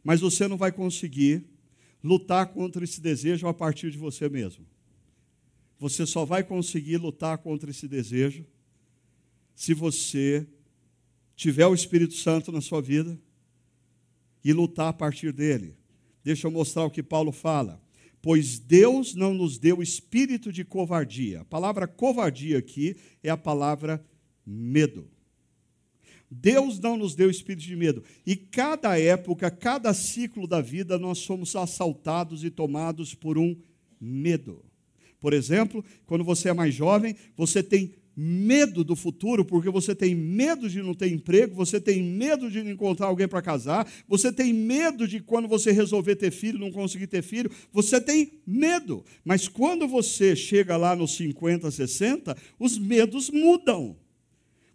[0.02, 1.44] Mas você não vai conseguir
[2.02, 4.66] lutar contra esse desejo a partir de você mesmo.
[5.78, 8.44] Você só vai conseguir lutar contra esse desejo
[9.54, 10.46] se você
[11.34, 13.18] tiver o Espírito Santo na sua vida
[14.44, 15.76] e lutar a partir dele.
[16.22, 17.82] Deixa eu mostrar o que Paulo fala.
[18.22, 21.42] Pois Deus não nos deu espírito de covardia.
[21.42, 24.04] A palavra covardia aqui é a palavra
[24.44, 25.08] medo.
[26.30, 28.02] Deus não nos deu espírito de medo.
[28.26, 33.56] E cada época, cada ciclo da vida, nós somos assaltados e tomados por um
[34.00, 34.64] medo.
[35.20, 40.14] Por exemplo, quando você é mais jovem, você tem medo do futuro, porque você tem
[40.14, 44.32] medo de não ter emprego, você tem medo de não encontrar alguém para casar, você
[44.32, 49.04] tem medo de quando você resolver ter filho, não conseguir ter filho, você tem medo.
[49.22, 53.96] Mas quando você chega lá nos 50, 60, os medos mudam.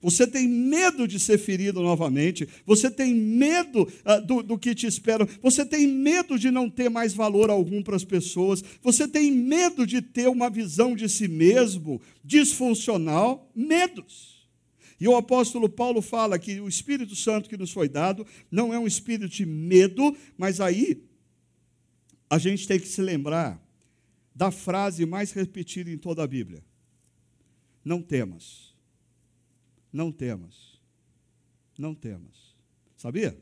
[0.01, 4.87] Você tem medo de ser ferido novamente, você tem medo uh, do, do que te
[4.87, 9.31] espera, você tem medo de não ter mais valor algum para as pessoas, você tem
[9.31, 14.41] medo de ter uma visão de si mesmo disfuncional, medos.
[14.99, 18.79] E o apóstolo Paulo fala que o Espírito Santo que nos foi dado não é
[18.79, 21.03] um espírito de medo, mas aí
[22.29, 23.61] a gente tem que se lembrar
[24.33, 26.63] da frase mais repetida em toda a Bíblia:
[27.83, 28.70] Não temas
[29.91, 30.79] não temas.
[31.77, 32.55] Não temas.
[32.95, 33.37] Sabia?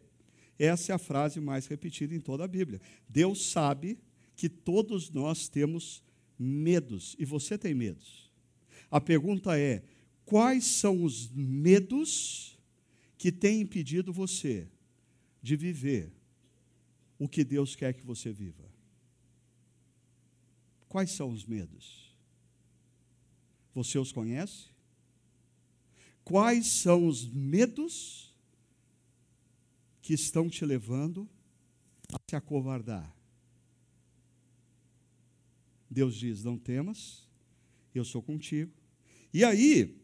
[0.57, 2.81] Essa é a frase mais repetida em toda a Bíblia.
[3.07, 3.97] Deus sabe
[4.35, 6.03] que todos nós temos
[6.37, 8.31] medos, e você tem medos.
[8.89, 9.83] A pergunta é:
[10.25, 12.57] quais são os medos
[13.17, 14.67] que têm impedido você
[15.41, 16.11] de viver
[17.17, 18.63] o que Deus quer que você viva?
[20.87, 22.15] Quais são os medos?
[23.75, 24.69] Você os conhece?
[26.29, 28.31] Quais são os medos
[29.99, 31.27] que estão te levando
[32.13, 33.11] a se acovardar?
[35.89, 37.27] Deus diz: Não temas,
[37.95, 38.71] eu sou contigo.
[39.33, 39.97] E aí,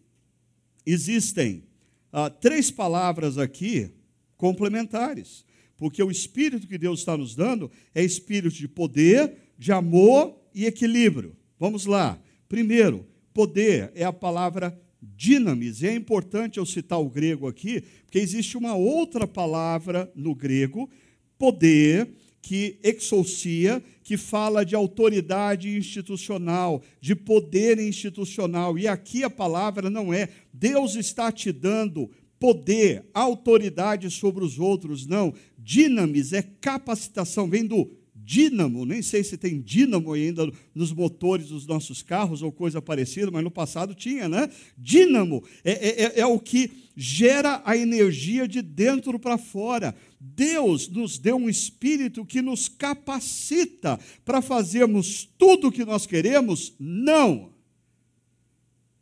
[0.84, 1.64] existem
[2.12, 3.92] ah, três palavras aqui
[4.36, 5.46] complementares,
[5.78, 10.66] porque o espírito que Deus está nos dando é espírito de poder, de amor e
[10.66, 11.38] equilíbrio.
[11.60, 12.20] Vamos lá.
[12.50, 14.84] Primeiro, poder é a palavra
[15.16, 15.82] dinamis.
[15.82, 20.90] E é importante eu citar o grego aqui, porque existe uma outra palavra no grego,
[21.38, 22.10] poder,
[22.42, 28.78] que exousia, que fala de autoridade institucional, de poder institucional.
[28.78, 35.08] E aqui a palavra não é Deus está te dando poder, autoridade sobre os outros,
[35.08, 35.34] não.
[35.58, 37.86] Dinamis é capacitação, vem do
[38.26, 43.30] dínamo, nem sei se tem dínamo ainda nos motores dos nossos carros ou coisa parecida,
[43.30, 44.50] mas no passado tinha, né?
[44.76, 49.96] Dínamo é, é, é, é o que gera a energia de dentro para fora.
[50.20, 56.74] Deus nos deu um espírito que nos capacita para fazermos tudo o que nós queremos?
[56.80, 57.54] Não.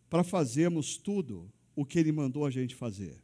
[0.09, 3.15] Para fazermos tudo o que Ele mandou a gente fazer.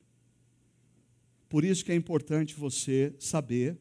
[1.50, 3.78] Por isso que é importante você saber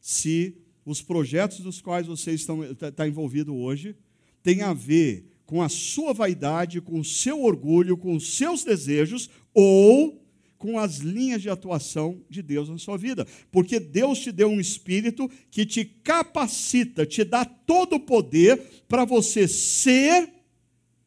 [0.00, 0.56] se
[0.90, 2.54] os projetos dos quais você está,
[2.88, 3.94] está envolvido hoje
[4.42, 9.28] têm a ver com a sua vaidade, com o seu orgulho, com os seus desejos,
[9.52, 10.24] ou
[10.56, 13.26] com as linhas de atuação de Deus na sua vida.
[13.50, 18.58] Porque Deus te deu um espírito que te capacita, te dá todo o poder
[18.88, 20.32] para você ser,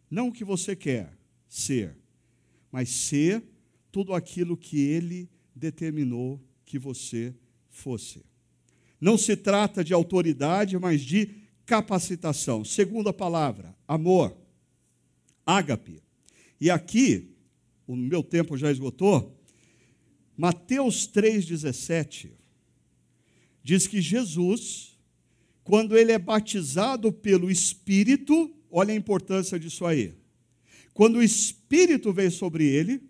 [0.09, 1.11] não o que você quer
[1.47, 1.97] ser,
[2.71, 3.43] mas ser
[3.91, 7.34] tudo aquilo que Ele determinou que você
[7.67, 8.30] fosse.
[9.01, 12.63] Não se trata de autoridade, mas de capacitação.
[12.63, 14.37] Segunda palavra, amor.
[15.43, 16.03] Ágape.
[16.59, 17.35] E aqui,
[17.87, 19.35] o meu tempo já esgotou,
[20.37, 22.29] Mateus 3,17
[23.63, 24.97] diz que Jesus,
[25.63, 30.13] quando ele é batizado pelo Espírito, olha a importância disso aí.
[30.93, 33.01] Quando o Espírito vem sobre ele,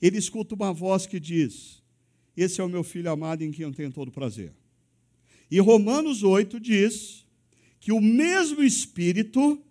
[0.00, 1.82] ele escuta uma voz que diz:
[2.36, 4.52] Esse é o meu filho amado em quem eu tenho todo prazer.
[5.50, 7.26] E Romanos 8 diz
[7.80, 9.62] que o mesmo Espírito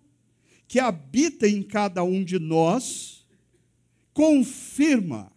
[0.68, 3.26] que habita em cada um de nós
[4.12, 5.32] confirma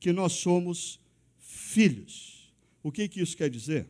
[0.00, 1.00] que nós somos
[1.38, 2.52] filhos.
[2.82, 3.88] O que, que isso quer dizer?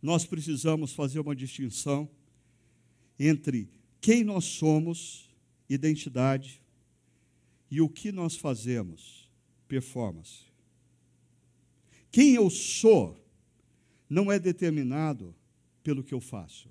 [0.00, 2.08] Nós precisamos fazer uma distinção
[3.18, 3.68] entre
[4.00, 5.30] quem nós somos,
[5.68, 6.60] identidade,
[7.70, 9.30] e o que nós fazemos,
[9.68, 10.46] performance.
[12.10, 13.21] Quem eu sou
[14.12, 15.34] não é determinado
[15.82, 16.68] pelo que eu faço.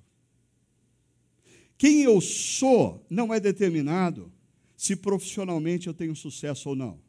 [1.75, 4.31] Quem eu sou não é determinado
[4.77, 6.99] se profissionalmente eu tenho sucesso ou não.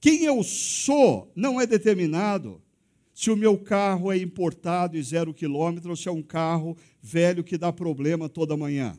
[0.00, 2.62] Quem eu sou não é determinado
[3.12, 7.44] se o meu carro é importado e zero quilômetro ou se é um carro velho
[7.44, 8.98] que dá problema toda manhã.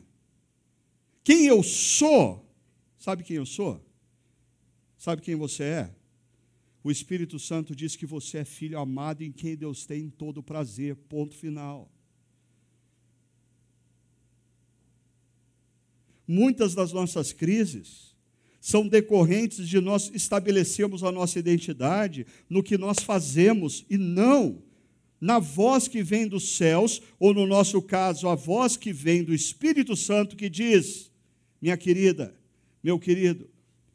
[1.24, 2.48] Quem eu sou,
[2.96, 3.84] sabe quem eu sou?
[4.96, 5.94] Sabe quem você é?
[6.84, 10.96] O Espírito Santo diz que você é filho amado em quem Deus tem todo prazer.
[10.96, 11.90] Ponto final.
[16.26, 18.16] Muitas das nossas crises
[18.60, 24.62] são decorrentes de nós estabelecermos a nossa identidade no que nós fazemos e não
[25.22, 29.32] na voz que vem dos céus, ou no nosso caso, a voz que vem do
[29.32, 31.12] Espírito Santo que diz:
[31.60, 32.34] Minha querida,
[32.82, 33.48] meu querido,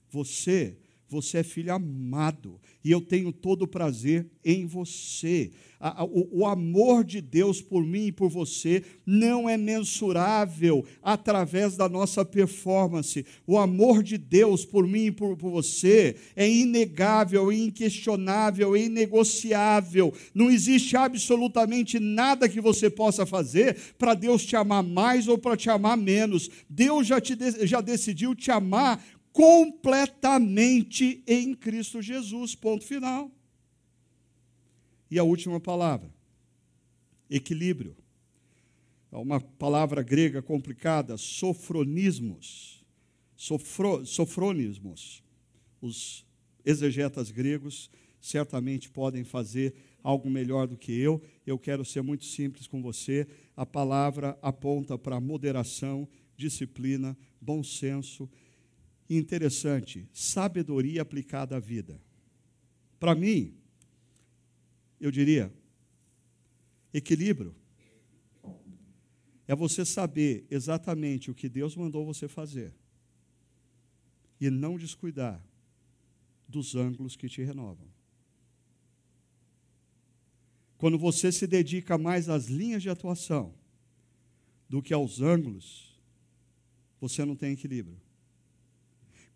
[0.10, 0.78] você
[1.10, 5.52] você é filho amado e eu tenho todo o prazer em você.
[6.32, 12.26] O, amor de Deus por mim e por você não é mensurável através da nossa
[12.26, 13.24] performance.
[13.46, 20.12] O amor de Deus por mim e por, você é inegável, é inquestionável, é inegociável.
[20.34, 25.56] Não existe absolutamente nada que você possa fazer para Deus te amar mais ou para
[25.56, 26.50] te amar menos.
[26.68, 27.38] Deus já, te,
[27.68, 29.04] já decidiu te amar
[29.38, 32.56] completamente em Cristo Jesus.
[32.56, 33.32] Ponto final.
[35.12, 36.12] E a última palavra:
[37.30, 37.96] equilíbrio.
[39.12, 42.84] É uma palavra grega complicada, sofronismos.
[43.36, 45.24] Sofro, sofronismos.
[45.80, 46.26] Os
[46.66, 51.22] exegetas gregos certamente podem fazer algo melhor do que eu.
[51.46, 53.28] Eu quero ser muito simples com você.
[53.56, 58.28] A palavra aponta para moderação, disciplina, bom senso.
[59.10, 62.02] Interessante, sabedoria aplicada à vida.
[63.00, 63.56] Para mim,
[65.00, 65.54] eu diria,
[66.94, 67.56] equilíbrio.
[69.48, 72.74] É você saber exatamente o que Deus mandou você fazer
[74.42, 75.42] e não descuidar
[76.48, 77.88] dos ângulos que te renovam.
[80.78, 83.54] Quando você se dedica mais às linhas de atuação
[84.70, 85.98] do que aos ângulos,
[87.00, 88.00] você não tem equilíbrio.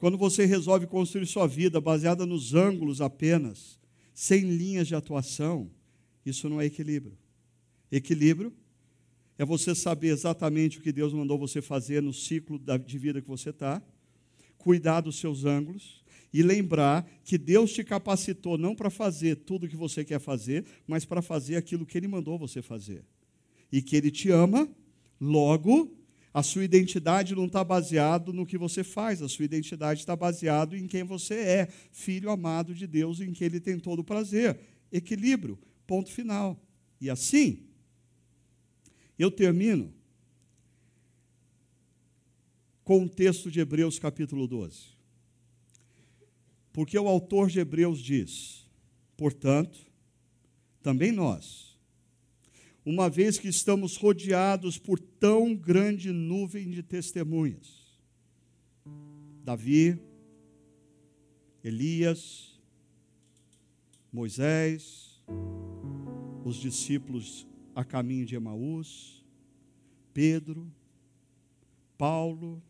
[0.01, 3.77] Quando você resolve construir sua vida baseada nos ângulos apenas,
[4.15, 5.69] sem linhas de atuação,
[6.25, 7.15] isso não é equilíbrio.
[7.91, 8.51] Equilíbrio
[9.37, 13.27] é você saber exatamente o que Deus mandou você fazer no ciclo de vida que
[13.27, 13.79] você está,
[14.57, 19.69] cuidar dos seus ângulos e lembrar que Deus te capacitou não para fazer tudo o
[19.69, 23.03] que você quer fazer, mas para fazer aquilo que Ele mandou você fazer.
[23.71, 24.67] E que Ele te ama,
[25.19, 25.95] logo,
[26.33, 30.77] a sua identidade não está baseada no que você faz, a sua identidade está baseada
[30.77, 34.59] em quem você é, filho amado de Deus, em que Ele tem todo o prazer.
[34.91, 36.59] Equilíbrio, ponto final.
[36.99, 37.65] E assim,
[39.19, 39.93] eu termino
[42.83, 44.91] com o texto de Hebreus capítulo 12.
[46.73, 48.65] Porque o autor de Hebreus diz:
[49.17, 49.79] portanto,
[50.81, 51.70] também nós,
[52.85, 57.99] uma vez que estamos rodeados por tão grande nuvem de testemunhas,
[59.43, 59.99] Davi,
[61.63, 62.59] Elias,
[64.11, 65.23] Moisés,
[66.43, 69.23] os discípulos a caminho de Emaús,
[70.13, 70.71] Pedro,
[71.97, 72.61] Paulo,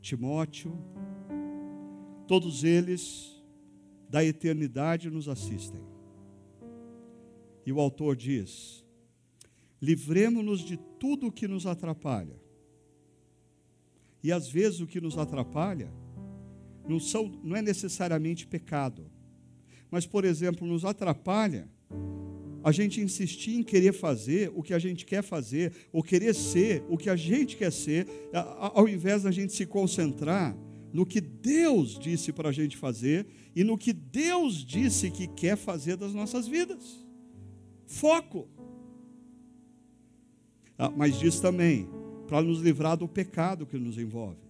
[0.00, 0.78] Timóteo,
[2.28, 3.42] todos eles
[4.08, 5.82] da eternidade nos assistem.
[7.64, 8.85] E o autor diz:
[9.80, 12.40] livremos-nos de tudo o que nos atrapalha.
[14.22, 15.92] E às vezes o que nos atrapalha
[16.88, 19.10] não, são, não é necessariamente pecado,
[19.90, 21.68] mas, por exemplo, nos atrapalha
[22.62, 26.82] a gente insistir em querer fazer o que a gente quer fazer, ou querer ser
[26.88, 30.56] o que a gente quer ser, ao invés da gente se concentrar
[30.92, 35.56] no que Deus disse para a gente fazer e no que Deus disse que quer
[35.56, 37.06] fazer das nossas vidas.
[37.86, 38.48] Foco.
[40.78, 41.88] Ah, mas diz também,
[42.26, 44.44] para nos livrar do pecado que nos envolve.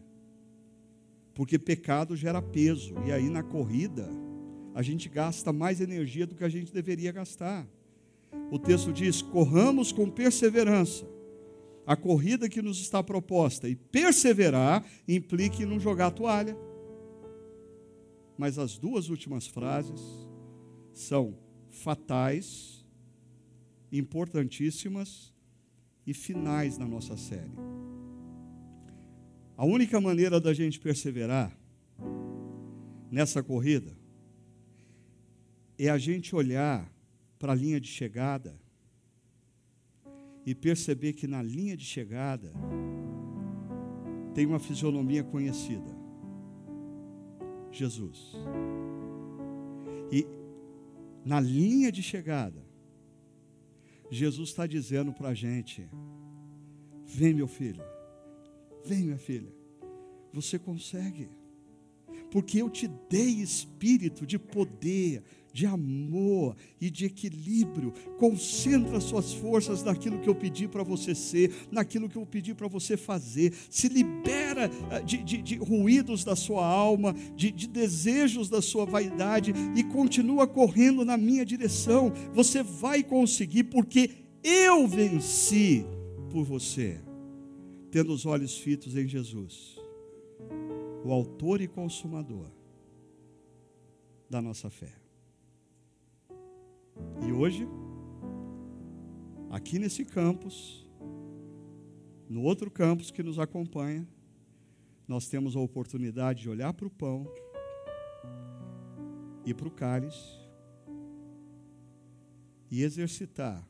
[1.35, 4.09] Porque pecado gera peso, e aí na corrida
[4.75, 7.67] a gente gasta mais energia do que a gente deveria gastar
[8.51, 11.07] o texto diz: corramos com perseverança
[11.87, 13.69] a corrida que nos está proposta.
[13.69, 16.57] E perseverar implica em não jogar a toalha.
[18.39, 20.01] Mas as duas últimas frases
[20.93, 21.37] são
[21.71, 22.85] fatais,
[23.91, 25.33] importantíssimas
[26.07, 27.57] e finais na nossa série.
[29.57, 31.57] A única maneira da gente perseverar
[33.11, 33.97] nessa corrida
[35.79, 36.91] é a gente olhar
[37.39, 38.59] para a linha de chegada
[40.45, 42.53] e perceber que na linha de chegada
[44.35, 45.97] tem uma fisionomia conhecida:
[47.73, 48.33] Jesus.
[50.13, 50.27] E
[51.25, 52.66] na linha de chegada,
[54.11, 55.89] Jesus está dizendo para a gente:
[57.05, 57.83] vem, meu filho,
[58.85, 59.53] vem, minha filha,
[60.33, 61.29] você consegue,
[62.31, 65.23] porque eu te dei espírito de poder,
[65.57, 67.91] de amor e de equilíbrio.
[68.19, 72.69] Concentra suas forças naquilo que eu pedi para você ser, naquilo que eu pedi para
[72.69, 73.55] você fazer.
[73.71, 78.85] Se libera ah, de, de, de ruídos da sua alma, de, de desejos da sua
[78.85, 82.13] vaidade e continua correndo na minha direção.
[82.35, 84.11] Você vai conseguir, porque
[84.45, 85.87] eu venci
[86.31, 87.01] por você,
[87.91, 89.81] tendo os olhos fitos em Jesus,
[91.03, 92.51] o Autor e Consumador
[94.29, 95.06] da nossa fé.
[97.27, 97.67] E hoje,
[99.51, 100.89] aqui nesse campus,
[102.29, 104.07] no outro campus que nos acompanha,
[105.07, 107.27] nós temos a oportunidade de olhar para o pão
[109.45, 110.47] e para o cálice
[112.71, 113.67] e exercitar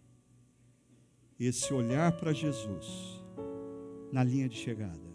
[1.39, 2.87] esse olhar para Jesus
[4.11, 5.07] na linha de chegada.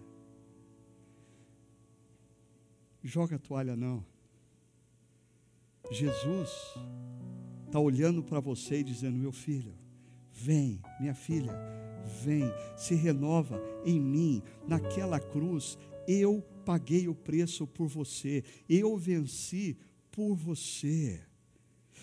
[3.03, 4.05] Joga a toalha não.
[5.89, 6.51] Jesus
[7.71, 9.73] está olhando para você e dizendo: Meu filho,
[10.29, 11.53] vem, minha filha,
[12.21, 12.43] vem,
[12.75, 15.77] se renova em mim, naquela cruz.
[16.05, 19.77] Eu paguei o preço por você, eu venci
[20.11, 21.21] por você.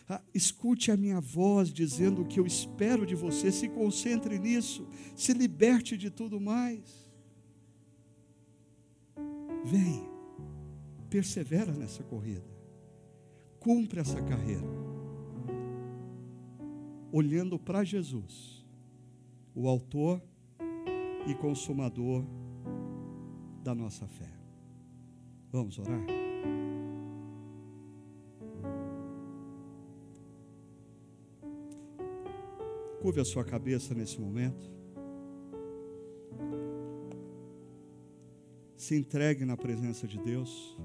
[0.08, 3.52] Ah, escute a minha voz dizendo o que eu espero de você.
[3.52, 4.88] Se concentre nisso.
[5.14, 7.12] Se liberte de tudo mais.
[9.66, 10.08] Vem,
[11.10, 12.48] persevera nessa corrida.
[13.60, 14.87] Cumpre essa carreira.
[17.10, 18.66] Olhando para Jesus,
[19.54, 20.22] o Autor
[21.26, 22.22] e Consumador
[23.64, 24.30] da nossa fé.
[25.50, 26.04] Vamos orar?
[33.00, 34.70] Curve a sua cabeça nesse momento.
[38.76, 40.76] Se entregue na presença de Deus.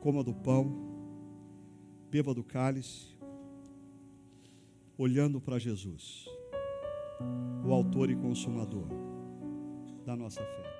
[0.00, 0.85] Coma do pão,
[2.16, 3.14] beba do cálice,
[4.96, 6.24] olhando para Jesus,
[7.62, 8.88] o Autor e Consumador
[10.06, 10.75] da nossa fé.